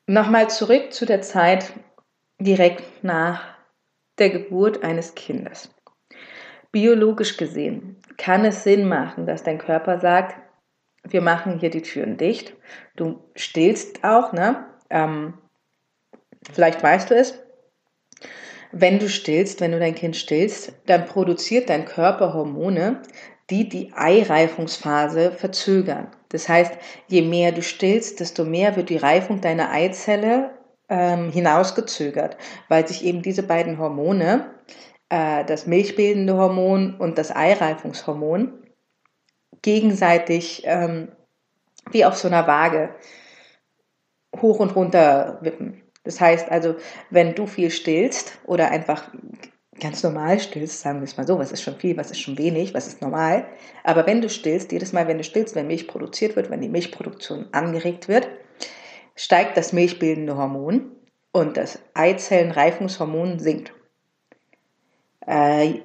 Nochmal 0.08 0.50
zurück 0.50 0.92
zu 0.92 1.06
der 1.06 1.22
Zeit 1.22 1.72
direkt 2.40 3.04
nach 3.04 3.44
der 4.18 4.32
Geburt 4.32 4.84
eines 4.84 5.14
Kindes. 5.14 5.70
Biologisch 6.72 7.38
gesehen 7.38 7.98
kann 8.18 8.44
es 8.46 8.64
Sinn 8.64 8.88
machen, 8.88 9.26
dass 9.28 9.44
dein 9.44 9.58
Körper 9.60 10.00
sagt, 10.00 10.36
wir 11.04 11.22
machen 11.22 11.60
hier 11.60 11.70
die 11.70 11.82
Türen 11.82 12.18
dicht. 12.18 12.54
Du 12.96 13.20
stillst 13.36 14.04
auch, 14.04 14.34
ne? 14.34 14.66
Ähm, 14.90 15.34
vielleicht 16.52 16.82
weißt 16.82 17.10
du 17.10 17.16
es. 17.16 17.40
Wenn 18.72 19.00
du 19.00 19.10
stillst, 19.10 19.60
wenn 19.60 19.72
du 19.72 19.80
dein 19.80 19.96
Kind 19.96 20.16
stillst, 20.16 20.74
dann 20.86 21.06
produziert 21.06 21.70
dein 21.70 21.86
Körper 21.86 22.34
Hormone, 22.34 23.02
die 23.50 23.68
die 23.68 23.92
Eireifungsphase 23.94 25.32
verzögern. 25.34 26.08
Das 26.30 26.48
heißt, 26.48 26.74
je 27.08 27.22
mehr 27.22 27.52
du 27.52 27.62
stillst, 27.62 28.22
desto 28.22 28.46
mehr 28.46 28.78
wird 28.78 28.90
die 28.90 28.98
Reifung 28.98 29.42
deiner 29.42 29.72
Eizelle 29.72 30.52
ähm, 30.88 31.32
hinausgezögert, 31.32 32.38
weil 32.70 32.88
sich 32.88 33.04
eben 33.04 33.22
diese 33.22 33.44
beiden 33.44 33.78
Hormone 33.78 34.52
äh, 35.10 35.44
das 35.44 35.68
milchbildende 35.68 36.38
Hormon 36.38 36.96
und 36.98 37.18
das 37.18 37.36
Eireifungshormon 37.36 38.54
gegenseitig 39.62 40.64
ähm, 40.66 41.10
wie 41.92 42.06
auf 42.06 42.16
so 42.16 42.28
einer 42.28 42.48
Waage 42.48 42.90
hoch 44.40 44.60
und 44.60 44.76
runter 44.76 45.40
wippen. 45.42 45.82
Das 46.04 46.20
heißt 46.20 46.50
also, 46.50 46.76
wenn 47.10 47.36
du 47.36 47.46
viel 47.46 47.70
stillst 47.70 48.40
oder 48.46 48.72
einfach 48.72 49.12
ganz 49.80 50.04
normal 50.04 50.40
stillst, 50.40 50.82
sagen 50.82 51.00
wir 51.00 51.06
es 51.06 51.18
mal 51.18 51.28
so, 51.28 51.38
was 51.40 51.52
ist 51.52 51.62
schon 51.62 51.76
viel, 51.76 51.98
was 51.98 52.12
ist 52.12 52.20
schon 52.20 52.38
wenig, 52.38 52.74
was 52.74 52.88
ist 52.88 53.02
normal, 53.02 53.46
aber 53.84 54.06
wenn 54.06 54.22
du 54.22 54.30
stillst, 54.30 54.72
jedes 54.72 54.94
Mal, 54.94 55.08
wenn 55.08 55.18
du 55.18 55.24
stillst, 55.24 55.56
wenn 55.56 55.68
Milch 55.68 55.88
produziert 55.88 56.36
wird, 56.36 56.50
wenn 56.50 56.62
die 56.62 56.70
Milchproduktion 56.70 57.48
angeregt 57.52 58.08
wird, 58.08 58.28
steigt 59.16 59.58
das 59.58 59.74
milchbildende 59.74 60.38
Hormon 60.38 60.92
und 61.32 61.58
das 61.58 61.80
Eizellenreifungshormon 61.94 63.40
sinkt. 63.40 63.74
Äh, 65.26 65.80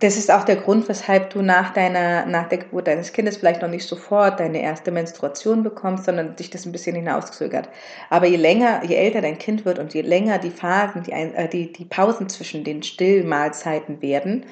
das 0.00 0.16
ist 0.16 0.30
auch 0.30 0.44
der 0.44 0.56
Grund, 0.56 0.88
weshalb 0.88 1.30
du 1.30 1.42
nach 1.42 1.74
deiner, 1.74 2.24
nach 2.24 2.48
der 2.48 2.58
Geburt 2.58 2.86
deines 2.86 3.12
Kindes 3.12 3.36
vielleicht 3.36 3.60
noch 3.60 3.68
nicht 3.68 3.86
sofort 3.86 4.40
deine 4.40 4.62
erste 4.62 4.90
Menstruation 4.90 5.62
bekommst, 5.62 6.06
sondern 6.06 6.36
dich 6.36 6.48
das 6.48 6.64
ein 6.64 6.72
bisschen 6.72 6.96
hinauszögert. 6.96 7.68
Aber 8.08 8.26
je 8.26 8.36
länger, 8.36 8.82
je 8.84 8.96
älter 8.96 9.20
dein 9.20 9.38
Kind 9.38 9.66
wird 9.66 9.78
und 9.78 9.92
je 9.92 10.00
länger 10.00 10.38
die 10.38 10.50
Phasen, 10.50 11.02
die, 11.02 11.12
äh, 11.12 11.48
die, 11.48 11.72
die 11.72 11.84
Pausen 11.84 12.30
zwischen 12.30 12.64
den 12.64 12.82
Stillmahlzeiten 12.82 14.00
werden, 14.00 14.46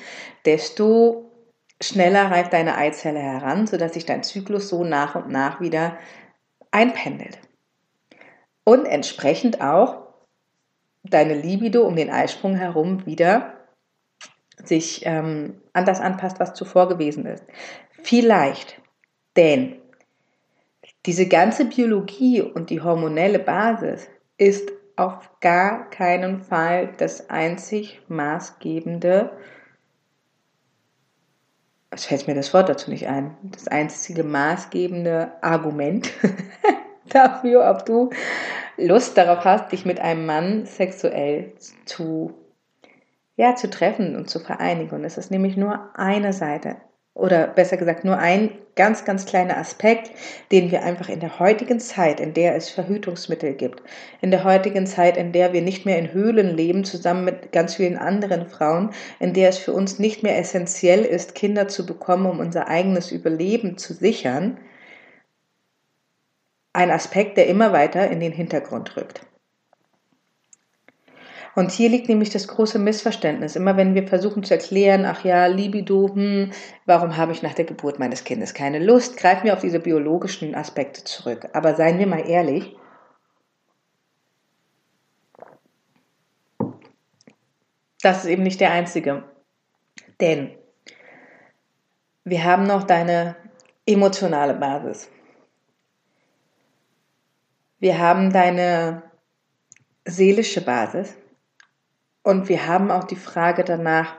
desto 0.44 1.30
schneller 1.80 2.30
reift 2.30 2.52
deine 2.52 2.76
Eizelle 2.76 3.20
heran, 3.20 3.66
sodass 3.66 3.94
sich 3.94 4.04
dein 4.04 4.22
Zyklus 4.22 4.68
so 4.68 4.84
nach 4.84 5.14
und 5.14 5.30
nach 5.30 5.62
wieder 5.62 5.96
einpendelt. 6.72 7.38
Und 8.64 8.84
entsprechend 8.84 9.62
auch 9.62 10.08
deine 11.04 11.34
Libido 11.34 11.86
um 11.86 11.96
den 11.96 12.10
Eisprung 12.10 12.54
herum 12.54 13.06
wieder 13.06 13.57
sich 14.64 15.04
ähm, 15.04 15.60
an 15.72 15.88
anpasst, 15.88 16.40
was 16.40 16.54
zuvor 16.54 16.88
gewesen 16.88 17.26
ist. 17.26 17.44
Vielleicht, 18.02 18.80
denn 19.36 19.76
diese 21.06 21.26
ganze 21.26 21.64
Biologie 21.64 22.42
und 22.42 22.70
die 22.70 22.80
hormonelle 22.80 23.38
Basis 23.38 24.08
ist 24.36 24.70
auf 24.96 25.30
gar 25.40 25.88
keinen 25.90 26.40
Fall 26.42 26.92
das 26.98 27.30
einzig 27.30 28.00
maßgebende, 28.08 29.30
was 31.90 32.04
fällt 32.04 32.26
mir 32.26 32.34
das 32.34 32.52
Wort 32.52 32.68
dazu 32.68 32.90
nicht 32.90 33.06
ein, 33.06 33.36
das 33.42 33.68
einzige 33.68 34.24
maßgebende 34.24 35.32
Argument 35.40 36.10
dafür, 37.08 37.70
ob 37.70 37.86
du 37.86 38.10
Lust 38.76 39.16
darauf 39.16 39.44
hast, 39.44 39.72
dich 39.72 39.84
mit 39.84 40.00
einem 40.00 40.26
Mann 40.26 40.66
sexuell 40.66 41.52
zu 41.84 42.34
ja, 43.38 43.54
zu 43.54 43.70
treffen 43.70 44.16
und 44.16 44.28
zu 44.28 44.40
vereinigen. 44.40 44.96
Und 44.96 45.04
es 45.04 45.16
ist 45.16 45.30
nämlich 45.30 45.56
nur 45.56 45.96
eine 45.96 46.32
Seite 46.32 46.76
oder 47.14 47.46
besser 47.46 47.76
gesagt 47.76 48.04
nur 48.04 48.18
ein 48.18 48.50
ganz, 48.74 49.04
ganz 49.04 49.26
kleiner 49.26 49.56
Aspekt, 49.56 50.10
den 50.50 50.70
wir 50.70 50.82
einfach 50.82 51.08
in 51.08 51.20
der 51.20 51.38
heutigen 51.38 51.78
Zeit, 51.78 52.20
in 52.20 52.34
der 52.34 52.56
es 52.56 52.68
Verhütungsmittel 52.68 53.54
gibt, 53.54 53.82
in 54.20 54.32
der 54.32 54.42
heutigen 54.42 54.86
Zeit, 54.86 55.16
in 55.16 55.32
der 55.32 55.52
wir 55.52 55.62
nicht 55.62 55.86
mehr 55.86 55.98
in 55.98 56.12
Höhlen 56.12 56.56
leben, 56.56 56.84
zusammen 56.84 57.24
mit 57.24 57.52
ganz 57.52 57.76
vielen 57.76 57.96
anderen 57.96 58.46
Frauen, 58.46 58.90
in 59.20 59.34
der 59.34 59.48
es 59.50 59.58
für 59.58 59.72
uns 59.72 60.00
nicht 60.00 60.24
mehr 60.24 60.38
essentiell 60.38 61.04
ist, 61.04 61.36
Kinder 61.36 61.68
zu 61.68 61.86
bekommen, 61.86 62.26
um 62.26 62.40
unser 62.40 62.66
eigenes 62.68 63.12
Überleben 63.12 63.78
zu 63.78 63.94
sichern, 63.94 64.58
ein 66.72 66.90
Aspekt, 66.90 67.36
der 67.36 67.46
immer 67.46 67.72
weiter 67.72 68.10
in 68.10 68.20
den 68.20 68.32
Hintergrund 68.32 68.96
rückt. 68.96 69.27
Und 71.58 71.72
hier 71.72 71.88
liegt 71.88 72.08
nämlich 72.08 72.30
das 72.30 72.46
große 72.46 72.78
Missverständnis. 72.78 73.56
Immer 73.56 73.76
wenn 73.76 73.96
wir 73.96 74.06
versuchen 74.06 74.44
zu 74.44 74.54
erklären, 74.54 75.04
ach 75.04 75.24
ja, 75.24 75.46
Libido, 75.46 76.08
hm, 76.14 76.52
warum 76.86 77.16
habe 77.16 77.32
ich 77.32 77.42
nach 77.42 77.52
der 77.52 77.64
Geburt 77.64 77.98
meines 77.98 78.22
Kindes 78.22 78.54
keine 78.54 78.78
Lust, 78.78 79.16
greifen 79.16 79.42
wir 79.42 79.54
auf 79.54 79.60
diese 79.60 79.80
biologischen 79.80 80.54
Aspekte 80.54 81.02
zurück. 81.02 81.48
Aber 81.54 81.74
seien 81.74 81.98
wir 81.98 82.06
mal 82.06 82.20
ehrlich, 82.30 82.76
das 88.02 88.18
ist 88.18 88.30
eben 88.30 88.44
nicht 88.44 88.60
der 88.60 88.70
einzige. 88.70 89.24
Denn 90.20 90.52
wir 92.22 92.44
haben 92.44 92.68
noch 92.68 92.84
deine 92.84 93.34
emotionale 93.84 94.54
Basis. 94.54 95.10
Wir 97.80 97.98
haben 97.98 98.32
deine 98.32 99.02
seelische 100.04 100.60
Basis. 100.60 101.17
Und 102.28 102.50
wir 102.50 102.66
haben 102.66 102.90
auch 102.90 103.04
die 103.04 103.16
Frage 103.16 103.64
danach, 103.64 104.12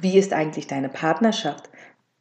wie 0.00 0.16
ist 0.16 0.32
eigentlich 0.32 0.66
deine 0.66 0.88
Partnerschaft? 0.88 1.68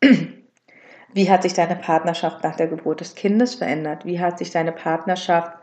Wie 1.14 1.30
hat 1.32 1.44
sich 1.44 1.54
deine 1.54 1.78
Partnerschaft 1.78 2.44
nach 2.44 2.58
der 2.58 2.68
Geburt 2.68 3.00
des 3.00 3.16
Kindes 3.16 3.56
verändert? 3.56 4.04
Wie 4.04 4.20
hat 4.20 4.38
sich 4.38 4.52
deine 4.52 4.74
Partnerschaft 4.74 5.54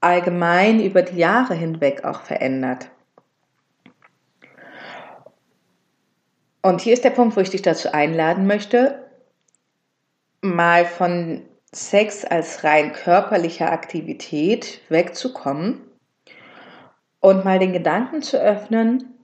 allgemein 0.00 0.80
über 0.80 1.02
die 1.02 1.18
Jahre 1.18 1.52
hinweg 1.52 2.04
auch 2.04 2.22
verändert? 2.22 2.88
Und 6.62 6.80
hier 6.80 6.94
ist 6.94 7.04
der 7.04 7.10
Punkt, 7.10 7.36
wo 7.36 7.40
ich 7.42 7.50
dich 7.50 7.60
dazu 7.60 7.92
einladen 7.92 8.46
möchte, 8.46 9.10
mal 10.40 10.86
von 10.86 11.42
Sex 11.70 12.24
als 12.24 12.64
rein 12.64 12.94
körperlicher 12.94 13.70
Aktivität 13.70 14.80
wegzukommen 14.88 15.82
und 17.22 17.44
mal 17.44 17.58
den 17.58 17.72
Gedanken 17.72 18.20
zu 18.20 18.38
öffnen 18.38 19.14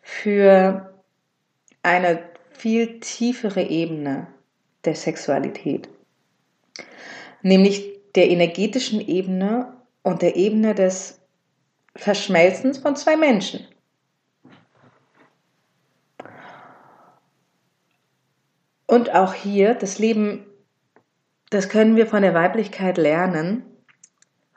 für 0.00 0.94
eine 1.82 2.22
viel 2.52 3.00
tiefere 3.00 3.62
Ebene 3.62 4.28
der 4.84 4.94
Sexualität, 4.94 5.88
nämlich 7.42 7.90
der 8.14 8.30
energetischen 8.30 9.00
Ebene 9.00 9.74
und 10.02 10.22
der 10.22 10.36
Ebene 10.36 10.74
des 10.74 11.20
Verschmelzens 11.96 12.78
von 12.78 12.96
zwei 12.96 13.16
Menschen. 13.16 13.66
Und 18.86 19.12
auch 19.14 19.34
hier, 19.34 19.74
das 19.74 19.98
Leben, 19.98 20.46
das 21.50 21.68
können 21.68 21.96
wir 21.96 22.06
von 22.06 22.22
der 22.22 22.34
Weiblichkeit 22.34 22.96
lernen 22.96 23.69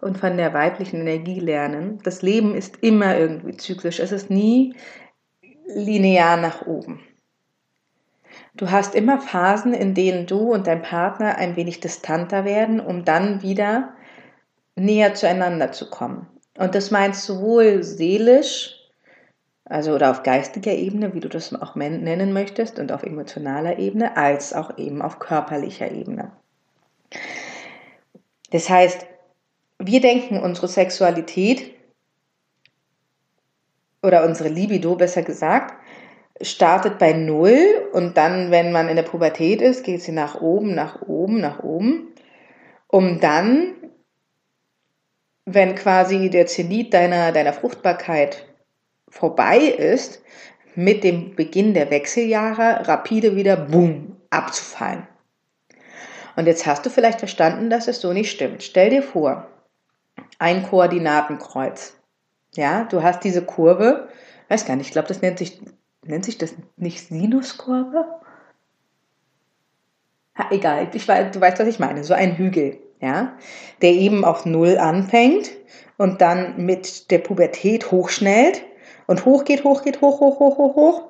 und 0.03 0.17
von 0.17 0.37
der 0.37 0.53
weiblichen 0.53 1.01
Energie 1.01 1.39
lernen. 1.39 1.99
Das 2.03 2.21
Leben 2.21 2.55
ist 2.55 2.77
immer 2.81 3.17
irgendwie 3.17 3.57
zyklisch. 3.57 3.99
Es 3.99 4.11
ist 4.11 4.29
nie 4.29 4.75
linear 5.65 6.37
nach 6.37 6.65
oben. 6.65 7.01
Du 8.55 8.69
hast 8.69 8.93
immer 8.93 9.19
Phasen, 9.19 9.73
in 9.73 9.93
denen 9.93 10.27
du 10.27 10.53
und 10.53 10.67
dein 10.67 10.81
Partner 10.81 11.37
ein 11.37 11.55
wenig 11.55 11.79
distanter 11.79 12.45
werden, 12.45 12.79
um 12.79 13.03
dann 13.03 13.41
wieder 13.41 13.93
näher 14.75 15.13
zueinander 15.15 15.71
zu 15.71 15.89
kommen. 15.89 16.27
Und 16.57 16.75
das 16.75 16.91
meinst 16.91 17.23
sowohl 17.23 17.83
seelisch, 17.83 18.75
also 19.65 19.95
oder 19.95 20.11
auf 20.11 20.23
geistiger 20.23 20.73
Ebene, 20.73 21.13
wie 21.13 21.19
du 21.19 21.29
das 21.29 21.53
auch 21.53 21.75
nennen 21.75 22.33
möchtest, 22.33 22.77
und 22.77 22.91
auf 22.91 23.03
emotionaler 23.03 23.79
Ebene, 23.79 24.17
als 24.17 24.53
auch 24.53 24.77
eben 24.77 25.01
auf 25.01 25.17
körperlicher 25.19 25.91
Ebene. 25.91 26.31
Das 28.51 28.69
heißt, 28.69 29.07
wir 29.85 30.01
denken, 30.01 30.37
unsere 30.39 30.67
Sexualität 30.67 31.71
oder 34.01 34.25
unsere 34.25 34.49
Libido, 34.49 34.95
besser 34.95 35.23
gesagt, 35.23 35.75
startet 36.41 36.97
bei 36.99 37.13
Null 37.13 37.89
und 37.93 38.17
dann, 38.17 38.51
wenn 38.51 38.71
man 38.71 38.89
in 38.89 38.95
der 38.95 39.03
Pubertät 39.03 39.61
ist, 39.61 39.83
geht 39.83 40.01
sie 40.01 40.11
nach 40.11 40.41
oben, 40.41 40.75
nach 40.75 41.01
oben, 41.01 41.39
nach 41.39 41.63
oben, 41.63 42.13
um 42.87 43.19
dann, 43.19 43.75
wenn 45.45 45.75
quasi 45.75 46.29
der 46.29 46.47
Zenit 46.47 46.93
deiner, 46.93 47.31
deiner 47.31 47.53
Fruchtbarkeit 47.53 48.45
vorbei 49.09 49.59
ist, 49.59 50.21
mit 50.75 51.03
dem 51.03 51.35
Beginn 51.35 51.73
der 51.73 51.91
Wechseljahre 51.91 52.87
rapide 52.87 53.35
wieder 53.35 53.55
boom 53.55 54.17
abzufallen. 54.29 55.07
Und 56.35 56.47
jetzt 56.47 56.65
hast 56.65 56.85
du 56.85 56.89
vielleicht 56.89 57.19
verstanden, 57.19 57.69
dass 57.69 57.87
es 57.87 58.01
so 58.01 58.11
nicht 58.11 58.31
stimmt. 58.31 58.63
Stell 58.63 58.89
dir 58.89 59.03
vor, 59.03 59.47
ein 60.43 60.63
Koordinatenkreuz. 60.63 61.95
Ja, 62.53 62.83
du 62.83 63.01
hast 63.01 63.23
diese 63.23 63.43
Kurve, 63.43 64.09
weiß 64.49 64.65
gar 64.65 64.75
nicht, 64.75 64.87
ich 64.87 64.91
glaube, 64.91 65.07
das 65.07 65.21
nennt 65.21 65.39
sich 65.39 65.61
nennt 66.05 66.25
sich 66.25 66.37
das 66.37 66.53
nicht 66.75 67.07
Sinuskurve? 67.07 68.05
Ha, 70.37 70.47
egal, 70.51 70.89
ich 70.93 71.05
du 71.05 71.41
weißt, 71.41 71.59
was 71.59 71.67
ich 71.67 71.79
meine. 71.79 72.03
So 72.03 72.13
ein 72.13 72.37
Hügel, 72.37 72.77
ja, 72.99 73.37
der 73.81 73.91
eben 73.91 74.25
auf 74.25 74.45
Null 74.45 74.77
anfängt 74.77 75.51
und 75.97 76.19
dann 76.19 76.65
mit 76.65 77.09
der 77.09 77.19
Pubertät 77.19 77.91
hochschnellt 77.91 78.63
und 79.07 79.23
hoch 79.23 79.45
geht, 79.45 79.63
hoch 79.63 79.81
geht, 79.83 80.01
hoch, 80.01 80.19
hoch, 80.19 80.39
hoch, 80.39 80.57
hoch, 80.57 80.75
hoch. 80.75 81.09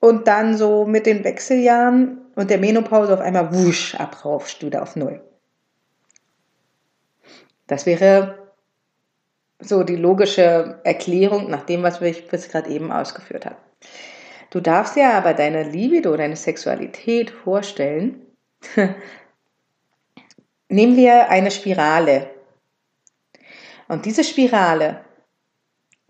Und 0.00 0.26
dann 0.26 0.56
so 0.56 0.86
mit 0.86 1.06
den 1.06 1.22
Wechseljahren 1.22 2.18
und 2.34 2.50
der 2.50 2.58
Menopause 2.58 3.14
auf 3.14 3.20
einmal 3.20 3.54
wusch 3.54 3.94
abraufst 3.94 4.60
du 4.60 4.66
wieder 4.66 4.82
auf 4.82 4.96
Null. 4.96 5.22
Das 7.66 7.86
wäre 7.86 8.38
so 9.60 9.82
die 9.82 9.96
logische 9.96 10.80
Erklärung 10.84 11.50
nach 11.50 11.64
dem, 11.64 11.82
was 11.82 12.00
ich 12.00 12.28
bis 12.28 12.48
gerade 12.48 12.70
eben 12.70 12.92
ausgeführt 12.92 13.46
habe. 13.46 13.56
Du 14.50 14.60
darfst 14.60 14.96
dir 14.96 15.10
aber 15.14 15.34
deine 15.34 15.64
Libido, 15.64 16.16
deine 16.16 16.36
Sexualität 16.36 17.30
vorstellen. 17.30 18.20
Nehmen 20.68 20.96
wir 20.96 21.28
eine 21.28 21.50
Spirale. 21.50 22.30
Und 23.88 24.06
diese 24.06 24.24
Spirale 24.24 25.04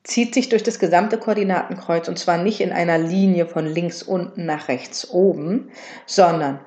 zieht 0.05 0.35
sich 0.35 0.51
durch 0.51 0.63
das 0.63 0.79
gesamte 0.79 1.19
Koordinatenkreuz 1.19 2.09
und 2.09 2.19
zwar 2.19 2.39
nicht 2.39 2.61
in 2.61 2.73
einer 2.73 2.99
Linie 2.99 3.47
von 3.47 3.67
links 3.67 4.03
unten 4.03 4.45
nach 4.45 4.69
rechts 4.69 5.11
oben, 5.11 5.71
sondern 6.07 6.61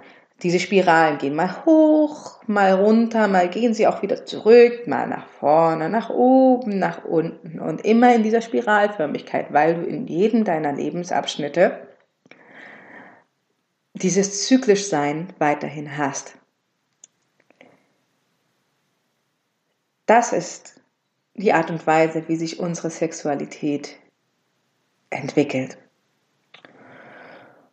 diese 0.43 0.59
Spiralen 0.59 1.17
gehen 1.17 1.35
mal 1.35 1.65
hoch, 1.65 2.43
mal 2.45 2.73
runter, 2.73 3.27
mal 3.27 3.49
gehen 3.49 3.73
sie 3.73 3.87
auch 3.87 4.03
wieder 4.03 4.25
zurück, 4.25 4.85
mal 4.87 5.07
nach 5.07 5.27
vorne, 5.27 5.89
nach 5.89 6.09
oben, 6.11 6.77
nach 6.77 7.05
unten 7.05 7.59
und 7.59 7.83
immer 7.83 8.13
in 8.13 8.21
dieser 8.21 8.41
Spiralförmigkeit, 8.41 9.51
weil 9.51 9.75
du 9.75 9.83
in 9.83 10.05
jedem 10.05 10.43
deiner 10.43 10.73
Lebensabschnitte 10.73 11.87
dieses 13.93 14.47
zyklisch 14.47 14.87
Sein 14.89 15.33
weiterhin 15.39 15.97
hast. 15.97 16.37
Das 20.05 20.33
ist 20.33 20.79
die 21.33 21.53
Art 21.53 21.71
und 21.71 21.85
Weise, 21.87 22.27
wie 22.27 22.35
sich 22.35 22.59
unsere 22.59 22.91
Sexualität 22.91 23.97
entwickelt. 25.09 25.77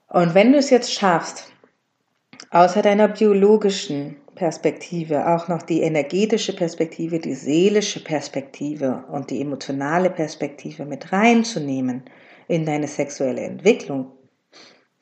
Und 0.09 0.35
wenn 0.35 0.53
du 0.53 0.59
es 0.59 0.70
jetzt 0.70 0.92
schaffst, 0.92 1.54
außer 2.55 2.83
deiner 2.83 3.09
biologischen 3.09 4.17
Perspektive 4.37 5.27
auch 5.27 5.49
noch 5.49 5.62
die 5.62 5.83
energetische 5.83 6.55
Perspektive, 6.55 7.19
die 7.19 7.35
seelische 7.35 8.03
Perspektive 8.03 9.05
und 9.11 9.31
die 9.31 9.40
emotionale 9.40 10.09
Perspektive 10.09 10.85
mit 10.85 11.12
reinzunehmen 11.12 12.05
in 12.47 12.64
deine 12.64 12.87
sexuelle 12.87 13.40
Entwicklung, 13.40 14.12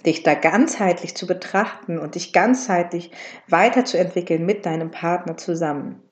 dich 0.07 0.23
da 0.23 0.33
ganzheitlich 0.33 1.15
zu 1.15 1.27
betrachten 1.27 1.99
und 1.99 2.15
dich 2.15 2.33
ganzheitlich 2.33 3.11
weiterzuentwickeln 3.49 4.47
mit 4.47 4.65
deinem 4.65 4.91
Partner 4.91 5.37
zusammen, 5.37 6.03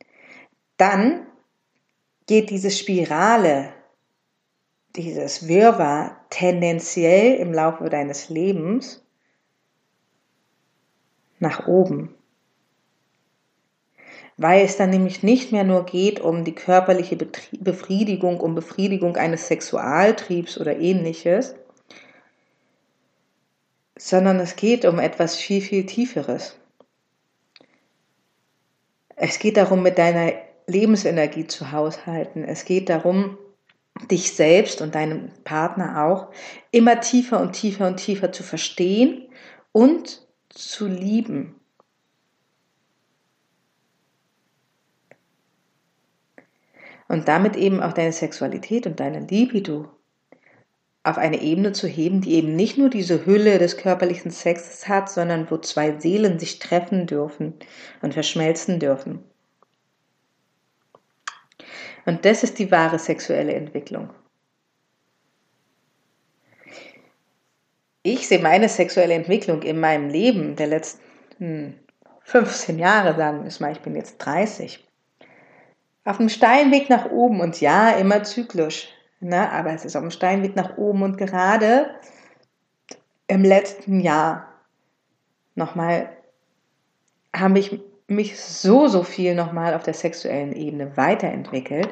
dann 0.77 1.27
geht 2.27 2.51
diese 2.51 2.71
Spirale, 2.71 3.71
dieses 4.95 5.49
Wirrwarr 5.49 6.21
tendenziell 6.29 7.37
im 7.37 7.55
Laufe 7.55 7.89
deines 7.89 8.29
Lebens 8.29 9.07
nach 11.41 11.67
oben. 11.67 12.15
Weil 14.37 14.65
es 14.65 14.77
dann 14.77 14.91
nämlich 14.91 15.23
nicht 15.23 15.53
mehr 15.53 15.65
nur 15.65 15.85
geht 15.85 16.21
um 16.21 16.45
die 16.45 16.55
körperliche 16.55 17.17
Befriedigung, 17.59 18.41
um 18.41 18.55
Befriedigung 18.55 19.17
eines 19.17 19.49
Sexualtriebs 19.49 20.59
oder 20.59 20.79
ähnliches, 20.79 21.55
sondern 23.99 24.41
es 24.41 24.57
geht 24.57 24.87
um 24.87 24.99
etwas 24.99 25.37
viel, 25.37 25.61
viel 25.61 25.85
Tieferes. 25.85 26.57
Es 29.17 29.39
geht 29.39 29.59
darum, 29.59 29.83
mit 29.83 29.99
deiner 29.99 30.33
Lebensenergie 30.67 31.47
zu 31.47 31.73
haushalten. 31.73 32.45
Es 32.45 32.65
geht 32.65 32.89
darum, 32.89 33.37
dich 34.11 34.33
selbst 34.33 34.81
und 34.81 34.95
deinen 34.95 35.31
Partner 35.45 36.07
auch 36.07 36.29
immer 36.71 37.01
tiefer 37.01 37.41
und 37.41 37.53
tiefer 37.53 37.87
und 37.87 37.99
tiefer 37.99 38.33
zu 38.33 38.43
verstehen 38.43 39.29
und 39.73 40.27
zu 40.51 40.87
lieben. 40.87 41.55
Und 47.09 47.27
damit 47.27 47.57
eben 47.57 47.83
auch 47.83 47.93
deine 47.93 48.13
Sexualität 48.13 48.87
und 48.87 49.01
deine 49.01 49.21
Libido 49.21 49.89
auf 51.03 51.19
eine 51.19 51.41
Ebene 51.41 51.73
zu 51.73 51.89
heben, 51.89 52.21
die 52.21 52.35
eben 52.35 52.55
nicht 52.55 52.77
nur 52.77 52.91
diese 52.91 53.25
Hülle 53.25 53.59
des 53.59 53.77
körperlichen 53.77 54.31
Sexes 54.31 54.87
hat, 54.87 55.11
sondern 55.11 55.51
wo 55.51 55.57
zwei 55.59 55.99
Seelen 55.99 56.39
sich 56.39 56.59
treffen 56.59 57.07
dürfen 57.07 57.55
und 58.03 58.15
verschmelzen 58.15 58.79
dürfen. 58.79 59.25
Und 62.05 62.25
das 62.25 62.43
ist 62.43 62.59
die 62.59 62.71
wahre 62.71 62.99
sexuelle 62.99 63.55
Entwicklung. 63.55 64.11
Ich 68.03 68.29
sehe 68.29 68.41
meine 68.41 68.69
sexuelle 68.69 69.15
Entwicklung 69.15 69.63
in 69.63 69.79
meinem 69.79 70.09
Leben 70.09 70.57
der 70.57 70.69
letzten 70.69 71.79
15 72.23 72.79
Jahre, 72.79 73.17
sagen 73.17 73.45
wir 73.45 73.53
mal, 73.61 73.73
ich 73.73 73.81
bin 73.81 73.97
jetzt 73.97 74.19
30, 74.19 74.87
auf 76.05 76.19
einem 76.19 76.29
steilen 76.29 76.73
Weg 76.73 76.89
nach 76.89 77.11
oben 77.11 77.41
und 77.41 77.61
ja, 77.61 77.91
immer 77.91 78.23
zyklisch, 78.23 78.89
ne? 79.21 79.51
aber 79.53 79.73
es 79.73 79.85
ist 79.85 79.97
auf 79.97 80.03
einem 80.03 80.11
steilen 80.11 80.43
Weg 80.43 80.57
nach 80.57 80.79
oben 80.79 81.03
und 81.03 81.19
gerade 81.19 81.91
im 83.27 83.45
letzten 83.45 84.01
Jahr 84.01 84.49
nochmal 85.55 86.11
habe 87.35 87.59
ich 87.59 87.81
mich 88.09 88.41
so, 88.41 88.89
so 88.89 89.05
viel 89.05 89.35
nochmal 89.35 89.75
auf 89.75 89.85
der 89.85 89.95
sexuellen 89.95 90.53
Ebene 90.53 90.97
weiterentwickelt 90.97 91.89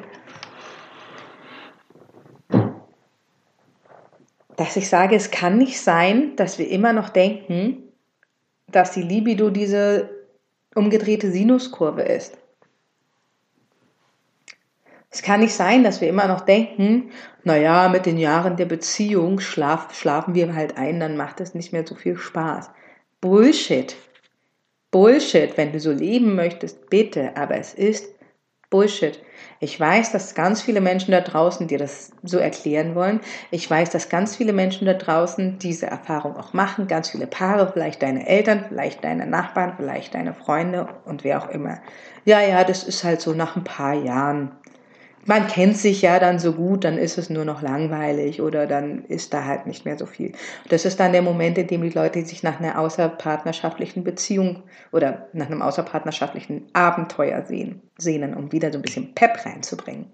dass 4.59 4.75
ich 4.75 4.89
sage, 4.89 5.15
es 5.15 5.31
kann 5.31 5.57
nicht 5.57 5.79
sein, 5.79 6.35
dass 6.35 6.59
wir 6.59 6.69
immer 6.69 6.91
noch 6.91 7.07
denken, 7.07 7.81
dass 8.67 8.91
die 8.91 9.01
Libido 9.01 9.49
diese 9.51 10.09
umgedrehte 10.75 11.31
Sinuskurve 11.31 12.01
ist. 12.01 12.37
Es 15.09 15.21
kann 15.21 15.39
nicht 15.39 15.53
sein, 15.53 15.85
dass 15.85 16.01
wir 16.01 16.09
immer 16.09 16.27
noch 16.27 16.41
denken, 16.41 17.11
naja, 17.45 17.87
mit 17.87 18.05
den 18.05 18.17
Jahren 18.17 18.57
der 18.57 18.65
Beziehung 18.65 19.39
schlaf, 19.39 19.97
schlafen 19.97 20.35
wir 20.35 20.53
halt 20.53 20.77
ein, 20.77 20.99
dann 20.99 21.15
macht 21.15 21.39
es 21.39 21.55
nicht 21.55 21.71
mehr 21.71 21.87
so 21.87 21.95
viel 21.95 22.17
Spaß. 22.17 22.69
Bullshit. 23.21 23.95
Bullshit, 24.91 25.55
wenn 25.55 25.71
du 25.71 25.79
so 25.79 25.93
leben 25.93 26.35
möchtest, 26.35 26.89
bitte, 26.89 27.37
aber 27.37 27.55
es 27.55 27.73
ist 27.73 28.13
Bullshit. 28.69 29.19
Ich 29.59 29.79
weiß, 29.79 30.11
dass 30.11 30.35
ganz 30.35 30.61
viele 30.61 30.79
Menschen 30.79 31.11
da 31.11 31.21
draußen 31.21 31.67
dir 31.67 31.79
das 31.79 32.11
so 32.23 32.37
erklären 32.37 32.93
wollen. 32.93 33.19
Ich 33.51 33.69
weiß, 33.69 33.89
dass 33.89 34.09
ganz 34.09 34.35
viele 34.35 34.53
Menschen 34.53 34.85
da 34.85 34.93
draußen 34.93 35.57
diese 35.59 35.87
Erfahrung 35.87 36.37
auch 36.37 36.53
machen. 36.53 36.87
Ganz 36.87 37.09
viele 37.09 37.25
Paare, 37.27 37.71
vielleicht 37.73 38.01
deine 38.03 38.27
Eltern, 38.27 38.65
vielleicht 38.67 39.03
deine 39.03 39.25
Nachbarn, 39.25 39.73
vielleicht 39.75 40.13
deine 40.13 40.33
Freunde 40.33 40.87
und 41.05 41.23
wer 41.23 41.43
auch 41.43 41.49
immer. 41.49 41.81
Ja, 42.25 42.41
ja, 42.41 42.63
das 42.63 42.83
ist 42.83 43.03
halt 43.03 43.21
so 43.21 43.33
nach 43.33 43.55
ein 43.55 43.63
paar 43.63 43.95
Jahren 43.95 44.51
man 45.25 45.47
kennt 45.47 45.77
sich 45.77 46.01
ja 46.01 46.19
dann 46.19 46.39
so 46.39 46.53
gut, 46.53 46.83
dann 46.83 46.97
ist 46.97 47.17
es 47.17 47.29
nur 47.29 47.45
noch 47.45 47.61
langweilig 47.61 48.41
oder 48.41 48.67
dann 48.67 49.05
ist 49.05 49.33
da 49.33 49.45
halt 49.45 49.67
nicht 49.67 49.85
mehr 49.85 49.97
so 49.97 50.05
viel. 50.05 50.33
Das 50.69 50.85
ist 50.85 50.99
dann 50.99 51.11
der 51.11 51.21
Moment, 51.21 51.57
in 51.57 51.67
dem 51.67 51.81
die 51.81 51.89
Leute 51.89 52.23
sich 52.25 52.43
nach 52.43 52.59
einer 52.59 52.79
außerpartnerschaftlichen 52.79 54.03
Beziehung 54.03 54.63
oder 54.91 55.27
nach 55.33 55.47
einem 55.47 55.61
außerpartnerschaftlichen 55.61 56.67
Abenteuer 56.73 57.45
sehen, 57.45 57.81
sehnen, 57.97 58.33
um 58.33 58.51
wieder 58.51 58.71
so 58.71 58.79
ein 58.79 58.81
bisschen 58.81 59.13
Pep 59.13 59.45
reinzubringen. 59.45 60.11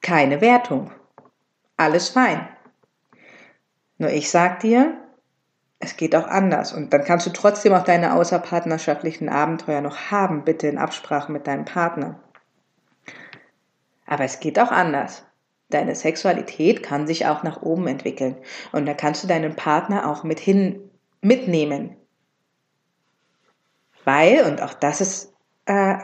Keine 0.00 0.40
Wertung. 0.40 0.90
Alles 1.76 2.08
fein. 2.08 2.48
Nur 3.98 4.10
ich 4.10 4.30
sag 4.30 4.60
dir, 4.60 4.96
es 5.78 5.96
geht 5.96 6.14
auch 6.16 6.26
anders. 6.26 6.72
Und 6.72 6.92
dann 6.92 7.04
kannst 7.04 7.26
du 7.26 7.30
trotzdem 7.30 7.72
auch 7.72 7.84
deine 7.84 8.14
außerpartnerschaftlichen 8.14 9.28
Abenteuer 9.28 9.80
noch 9.80 10.10
haben, 10.10 10.44
bitte 10.44 10.66
in 10.66 10.78
Absprache 10.78 11.30
mit 11.30 11.46
deinem 11.46 11.64
Partner. 11.64 12.20
Aber 14.12 14.24
es 14.24 14.40
geht 14.40 14.58
auch 14.58 14.70
anders. 14.70 15.24
Deine 15.70 15.94
Sexualität 15.94 16.82
kann 16.82 17.06
sich 17.06 17.24
auch 17.24 17.44
nach 17.44 17.62
oben 17.62 17.86
entwickeln. 17.86 18.36
Und 18.70 18.84
da 18.84 18.92
kannst 18.92 19.24
du 19.24 19.26
deinen 19.26 19.56
Partner 19.56 20.06
auch 20.10 20.22
mit 20.22 20.38
hin, 20.38 20.90
mitnehmen. 21.22 21.96
Weil, 24.04 24.44
und 24.44 24.60
auch 24.60 24.74
das 24.74 25.00
ist 25.00 25.32
äh, 25.64 25.94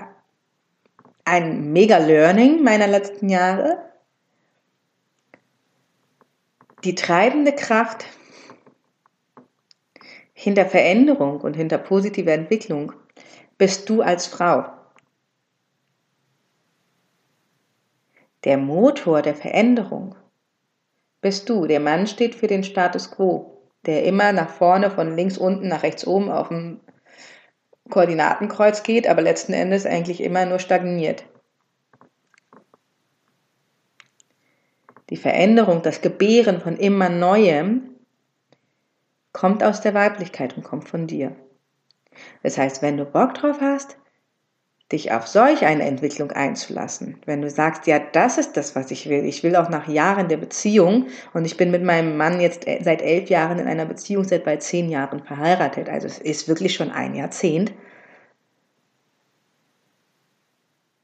ein 1.26 1.70
mega 1.74 1.98
Learning 1.98 2.64
meiner 2.64 2.86
letzten 2.86 3.28
Jahre, 3.28 3.76
die 6.84 6.94
treibende 6.94 7.52
Kraft 7.54 8.06
hinter 10.32 10.64
Veränderung 10.64 11.42
und 11.42 11.56
hinter 11.56 11.76
positiver 11.76 12.32
Entwicklung 12.32 12.94
bist 13.58 13.90
du 13.90 14.00
als 14.00 14.26
Frau. 14.26 14.77
Der 18.48 18.56
Motor 18.56 19.20
der 19.20 19.34
Veränderung 19.34 20.14
bist 21.20 21.50
du. 21.50 21.66
Der 21.66 21.80
Mann 21.80 22.06
steht 22.06 22.34
für 22.34 22.46
den 22.46 22.64
Status 22.64 23.10
quo, 23.10 23.60
der 23.84 24.06
immer 24.06 24.32
nach 24.32 24.48
vorne, 24.48 24.90
von 24.90 25.14
links 25.14 25.36
unten 25.36 25.68
nach 25.68 25.82
rechts 25.82 26.06
oben 26.06 26.30
auf 26.30 26.48
dem 26.48 26.80
Koordinatenkreuz 27.90 28.84
geht, 28.84 29.06
aber 29.06 29.20
letzten 29.20 29.52
Endes 29.52 29.84
eigentlich 29.84 30.22
immer 30.22 30.46
nur 30.46 30.60
stagniert. 30.60 31.26
Die 35.10 35.18
Veränderung, 35.18 35.82
das 35.82 36.00
Gebären 36.00 36.62
von 36.62 36.78
immer 36.78 37.10
Neuem 37.10 37.96
kommt 39.32 39.62
aus 39.62 39.82
der 39.82 39.92
Weiblichkeit 39.92 40.56
und 40.56 40.62
kommt 40.62 40.88
von 40.88 41.06
dir. 41.06 41.36
Das 42.42 42.56
heißt, 42.56 42.80
wenn 42.80 42.96
du 42.96 43.04
Bock 43.04 43.34
drauf 43.34 43.58
hast, 43.60 43.98
dich 44.92 45.12
auf 45.12 45.26
solch 45.26 45.66
eine 45.66 45.84
Entwicklung 45.84 46.30
einzulassen. 46.30 47.18
Wenn 47.26 47.42
du 47.42 47.50
sagst, 47.50 47.86
ja, 47.86 47.98
das 47.98 48.38
ist 48.38 48.56
das, 48.56 48.74
was 48.74 48.90
ich 48.90 49.08
will. 49.08 49.24
Ich 49.24 49.42
will 49.42 49.54
auch 49.56 49.68
nach 49.68 49.86
Jahren 49.86 50.28
der 50.28 50.38
Beziehung 50.38 51.08
und 51.34 51.44
ich 51.44 51.58
bin 51.58 51.70
mit 51.70 51.82
meinem 51.82 52.16
Mann 52.16 52.40
jetzt 52.40 52.64
seit 52.64 53.02
elf 53.02 53.28
Jahren 53.28 53.58
in 53.58 53.66
einer 53.66 53.84
Beziehung, 53.84 54.24
seit 54.24 54.44
bald 54.44 54.62
zehn 54.62 54.88
Jahren 54.88 55.22
verheiratet. 55.22 55.90
Also 55.90 56.06
es 56.06 56.18
ist 56.18 56.48
wirklich 56.48 56.74
schon 56.74 56.90
ein 56.90 57.14
Jahrzehnt. 57.14 57.72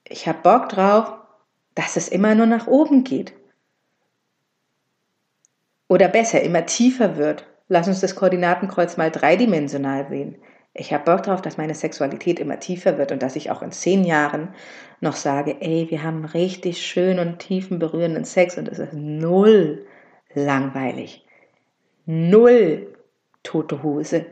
Ich 0.08 0.26
habe 0.26 0.38
Bock 0.42 0.70
drauf, 0.70 1.12
dass 1.74 1.96
es 1.96 2.08
immer 2.08 2.34
nur 2.34 2.46
nach 2.46 2.66
oben 2.66 3.04
geht. 3.04 3.34
Oder 5.88 6.08
besser, 6.08 6.40
immer 6.40 6.64
tiefer 6.64 7.16
wird. 7.16 7.46
Lass 7.68 7.88
uns 7.88 8.00
das 8.00 8.16
Koordinatenkreuz 8.16 8.96
mal 8.96 9.10
dreidimensional 9.10 10.06
sehen. 10.08 10.36
Ich 10.76 10.92
habe 10.92 11.04
Bock 11.04 11.22
darauf, 11.22 11.40
dass 11.40 11.56
meine 11.56 11.74
Sexualität 11.74 12.40
immer 12.40 12.58
tiefer 12.58 12.98
wird 12.98 13.12
und 13.12 13.22
dass 13.22 13.36
ich 13.36 13.50
auch 13.50 13.62
in 13.62 13.70
zehn 13.70 14.04
Jahren 14.04 14.52
noch 15.00 15.14
sage, 15.14 15.56
ey, 15.60 15.86
wir 15.88 16.02
haben 16.02 16.24
richtig 16.24 16.84
schön 16.84 17.20
und 17.20 17.38
tiefen 17.38 17.78
berührenden 17.78 18.24
Sex 18.24 18.58
und 18.58 18.68
es 18.68 18.80
ist 18.80 18.92
null 18.92 19.86
langweilig. 20.34 21.24
Null 22.06 22.92
tote 23.44 23.84
Hose. 23.84 24.26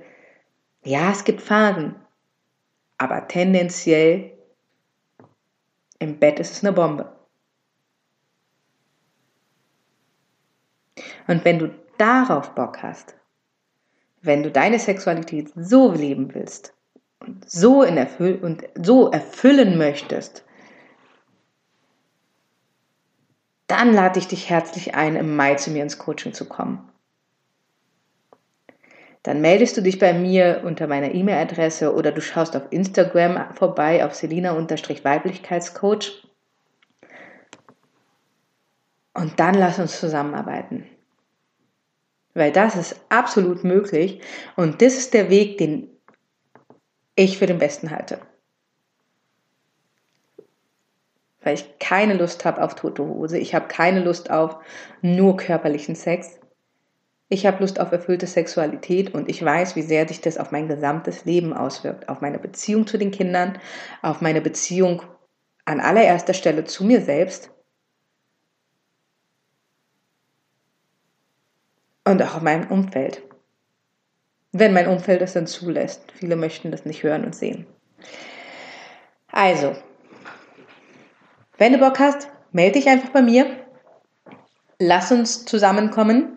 Ja, 0.83 1.12
es 1.12 1.22
gibt 1.22 1.40
Phasen, 1.40 1.94
aber 2.98 3.28
tendenziell 3.28 4.33
im 6.00 6.18
Bett 6.18 6.40
ist 6.40 6.50
es 6.50 6.64
eine 6.64 6.72
Bombe. 6.72 7.12
Und 11.28 11.44
wenn 11.44 11.61
du 11.61 11.72
darauf 11.98 12.52
Bock 12.57 12.83
hast, 12.83 13.14
wenn 14.22 14.42
du 14.42 14.50
deine 14.50 14.78
Sexualität 14.78 15.50
so 15.54 15.92
leben 15.92 16.35
willst 16.35 16.72
und 17.20 17.48
so, 17.50 17.82
in 17.82 17.96
erfüll 17.96 18.38
und 18.40 18.64
so 18.74 19.11
erfüllen 19.11 19.76
möchtest, 19.76 20.44
dann 23.66 23.92
lade 23.92 24.18
ich 24.18 24.28
dich 24.28 24.48
herzlich 24.48 24.94
ein, 24.94 25.16
im 25.16 25.37
Mai 25.37 25.56
zu 25.56 25.70
mir 25.70 25.82
ins 25.82 25.98
Coaching 25.98 26.32
zu 26.32 26.46
kommen. 26.46 26.88
Dann 29.22 29.40
meldest 29.40 29.76
du 29.76 29.82
dich 29.82 29.98
bei 29.98 30.12
mir 30.12 30.62
unter 30.64 30.88
meiner 30.88 31.14
E-Mail-Adresse 31.14 31.94
oder 31.94 32.12
du 32.12 32.20
schaust 32.20 32.56
auf 32.56 32.64
Instagram 32.70 33.54
vorbei 33.54 34.04
auf 34.04 34.14
Selina-Weiblichkeitscoach. 34.14 36.28
Und 39.14 39.38
dann 39.38 39.54
lass 39.54 39.78
uns 39.78 40.00
zusammenarbeiten. 40.00 40.87
Weil 42.35 42.53
das 42.53 42.77
ist 42.77 43.01
absolut 43.09 43.64
möglich. 43.64 44.21
Und 44.57 44.81
das 44.81 44.95
ist 44.95 45.14
der 45.14 45.29
Weg, 45.31 45.59
den 45.59 45.88
ich 47.14 47.38
für 47.38 47.47
den 47.47 47.59
besten 47.59 47.90
halte. 47.90 48.18
Weil 51.42 51.55
ich 51.55 51.79
keine 51.79 52.14
Lust 52.14 52.45
habe 52.45 52.62
auf 52.62 52.75
tote 52.75 53.05
Hose, 53.05 53.38
ich 53.38 53.55
habe 53.55 53.66
keine 53.66 54.01
Lust 54.01 54.31
auf 54.31 54.59
nur 55.03 55.37
körperlichen 55.37 55.97
Sex. 55.97 56.38
Ich 57.29 57.47
habe 57.47 57.61
Lust 57.61 57.81
auf 57.81 57.90
erfüllte 57.92 58.27
Sexualität. 58.27 59.12
Und 59.12 59.29
ich 59.29 59.45
weiß, 59.45 59.75
wie 59.75 59.83
sehr 59.83 60.07
sich 60.07 60.21
das 60.21 60.38
auf 60.38 60.53
mein 60.53 60.68
gesamtes 60.68 61.25
Leben 61.25 61.53
auswirkt, 61.53 62.09
auf 62.09 62.21
meine 62.21 62.38
Beziehung 62.38 62.87
zu 62.87 62.99
den 62.99 63.11
Kindern, 63.11 63.59
auf 64.03 64.21
meine 64.21 64.40
Beziehung 64.40 65.03
an 65.64 65.81
allererster 65.81 66.35
Stelle 66.35 66.64
zu 66.64 66.85
mir 66.85 67.01
selbst 67.01 67.51
und 72.05 72.23
auch 72.23 72.38
in 72.38 72.45
meinem 72.45 72.71
Umfeld. 72.71 73.23
Wenn 74.53 74.73
mein 74.75 74.88
Umfeld 74.88 75.23
es 75.23 75.33
dann 75.33 75.47
zulässt. 75.47 76.03
Viele 76.15 76.37
möchten 76.37 76.71
das 76.71 76.85
nicht 76.85 77.03
hören 77.03 77.25
und 77.25 77.35
sehen. 77.35 77.67
Also, 79.31 79.75
wenn 81.57 81.73
du 81.73 81.79
Bock 81.79 81.99
hast, 81.99 82.29
melde 82.51 82.79
dich 82.79 82.88
einfach 82.88 83.11
bei 83.11 83.23
mir. 83.23 83.47
Lass 84.79 85.11
uns 85.11 85.45
zusammenkommen. 85.45 86.37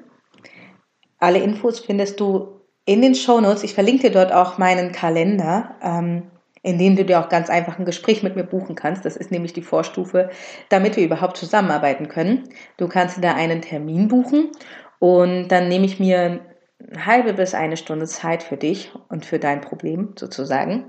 Alle 1.20 1.40
Infos 1.40 1.80
findest 1.80 2.20
du 2.20 2.62
in 2.86 3.02
den 3.02 3.16
Show 3.16 3.42
Notes. 3.42 3.64
Ich 3.64 3.74
verlinke 3.74 4.04
dir 4.04 4.12
dort 4.12 4.32
auch 4.32 4.58
meinen 4.58 4.92
Kalender, 4.92 5.76
ähm, 5.82 6.32
in 6.62 6.78
dem 6.78 6.96
du 6.96 7.04
dir 7.04 7.20
auch 7.20 7.30
ganz 7.30 7.50
einfach 7.50 7.80
ein 7.80 7.86
Gespräch 7.86 8.24
mit 8.24 8.36
mir 8.36 8.44
buchen 8.44 8.76
kannst. 8.76 9.04
Das 9.04 9.18
ist 9.18 9.32
nämlich 9.32 9.54
die 9.54 9.62
Vorstufe, 9.62 10.30
damit 10.70 10.96
wir 10.96 11.04
überhaupt 11.04 11.38
zusammenarbeiten 11.38 12.08
können. 12.08 12.50
Du 12.78 12.88
kannst 12.88 13.18
dir 13.18 13.22
da 13.22 13.34
einen 13.34 13.62
Termin 13.62 14.08
buchen 14.08 14.52
und 15.00 15.50
dann 15.50 15.68
nehme 15.68 15.86
ich 15.86 16.00
mir 16.00 16.40
eine 16.80 17.06
halbe 17.06 17.34
bis 17.34 17.54
eine 17.54 17.78
Stunde 17.78 18.06
Zeit 18.06 18.44
für 18.44 18.58
dich 18.58 18.92
und 19.10 19.26
für 19.26 19.40
dein 19.40 19.62
Problem 19.62 20.14
sozusagen. 20.18 20.86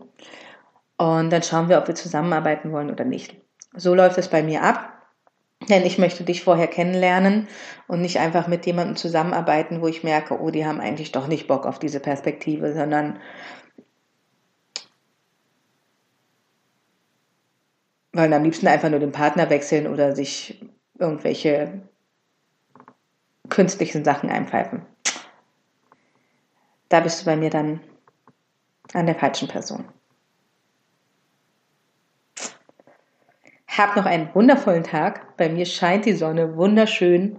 Und 0.98 1.30
dann 1.30 1.42
schauen 1.42 1.68
wir, 1.68 1.78
ob 1.78 1.88
wir 1.88 1.94
zusammenarbeiten 1.94 2.72
wollen 2.72 2.90
oder 2.90 3.04
nicht. 3.04 3.36
So 3.74 3.94
läuft 3.94 4.18
es 4.18 4.28
bei 4.28 4.42
mir 4.42 4.62
ab. 4.62 4.92
Denn 5.68 5.84
ich 5.84 5.98
möchte 5.98 6.22
dich 6.22 6.44
vorher 6.44 6.66
kennenlernen 6.66 7.48
und 7.88 8.02
nicht 8.02 8.18
einfach 8.18 8.46
mit 8.46 8.66
jemandem 8.66 8.96
zusammenarbeiten, 8.96 9.80
wo 9.80 9.88
ich 9.88 10.04
merke, 10.04 10.38
oh, 10.38 10.50
die 10.50 10.66
haben 10.66 10.80
eigentlich 10.80 11.12
doch 11.12 11.28
nicht 11.28 11.48
Bock 11.48 11.64
auf 11.64 11.78
diese 11.78 11.98
Perspektive, 11.98 12.74
sondern 12.74 13.18
wollen 18.12 18.32
am 18.34 18.44
liebsten 18.44 18.68
einfach 18.68 18.90
nur 18.90 19.00
den 19.00 19.12
Partner 19.12 19.48
wechseln 19.48 19.86
oder 19.86 20.14
sich 20.14 20.62
irgendwelche 20.98 21.82
künstlichen 23.48 24.04
Sachen 24.04 24.30
einpfeifen. 24.30 24.84
Da 26.88 27.00
bist 27.00 27.20
du 27.20 27.24
bei 27.26 27.36
mir 27.36 27.50
dann 27.50 27.80
an 28.92 29.06
der 29.06 29.14
falschen 29.14 29.48
Person. 29.48 29.84
Hab 33.68 33.96
noch 33.96 34.06
einen 34.06 34.34
wundervollen 34.34 34.84
Tag. 34.84 35.36
Bei 35.36 35.48
mir 35.48 35.66
scheint 35.66 36.06
die 36.06 36.14
Sonne 36.14 36.56
wunderschön. 36.56 37.38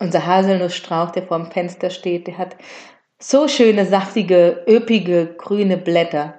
Unser 0.00 0.26
Haselnussstrauch, 0.26 1.12
der 1.12 1.22
vor 1.22 1.38
dem 1.38 1.52
Fenster 1.52 1.90
steht, 1.90 2.26
der 2.26 2.38
hat 2.38 2.56
so 3.20 3.46
schöne, 3.46 3.86
saftige, 3.86 4.64
üppige, 4.68 5.34
grüne 5.36 5.76
Blätter. 5.76 6.38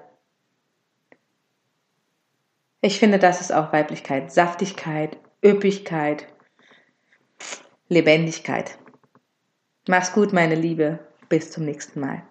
Ich 2.81 2.99
finde, 2.99 3.17
das 3.17 3.41
ist 3.41 3.51
auch 3.51 3.71
Weiblichkeit. 3.71 4.31
Saftigkeit, 4.31 5.17
Üppigkeit, 5.43 6.27
Lebendigkeit. 7.87 8.77
Mach's 9.87 10.13
gut, 10.13 10.33
meine 10.33 10.55
Liebe. 10.55 10.99
Bis 11.29 11.51
zum 11.51 11.65
nächsten 11.65 11.99
Mal. 11.99 12.23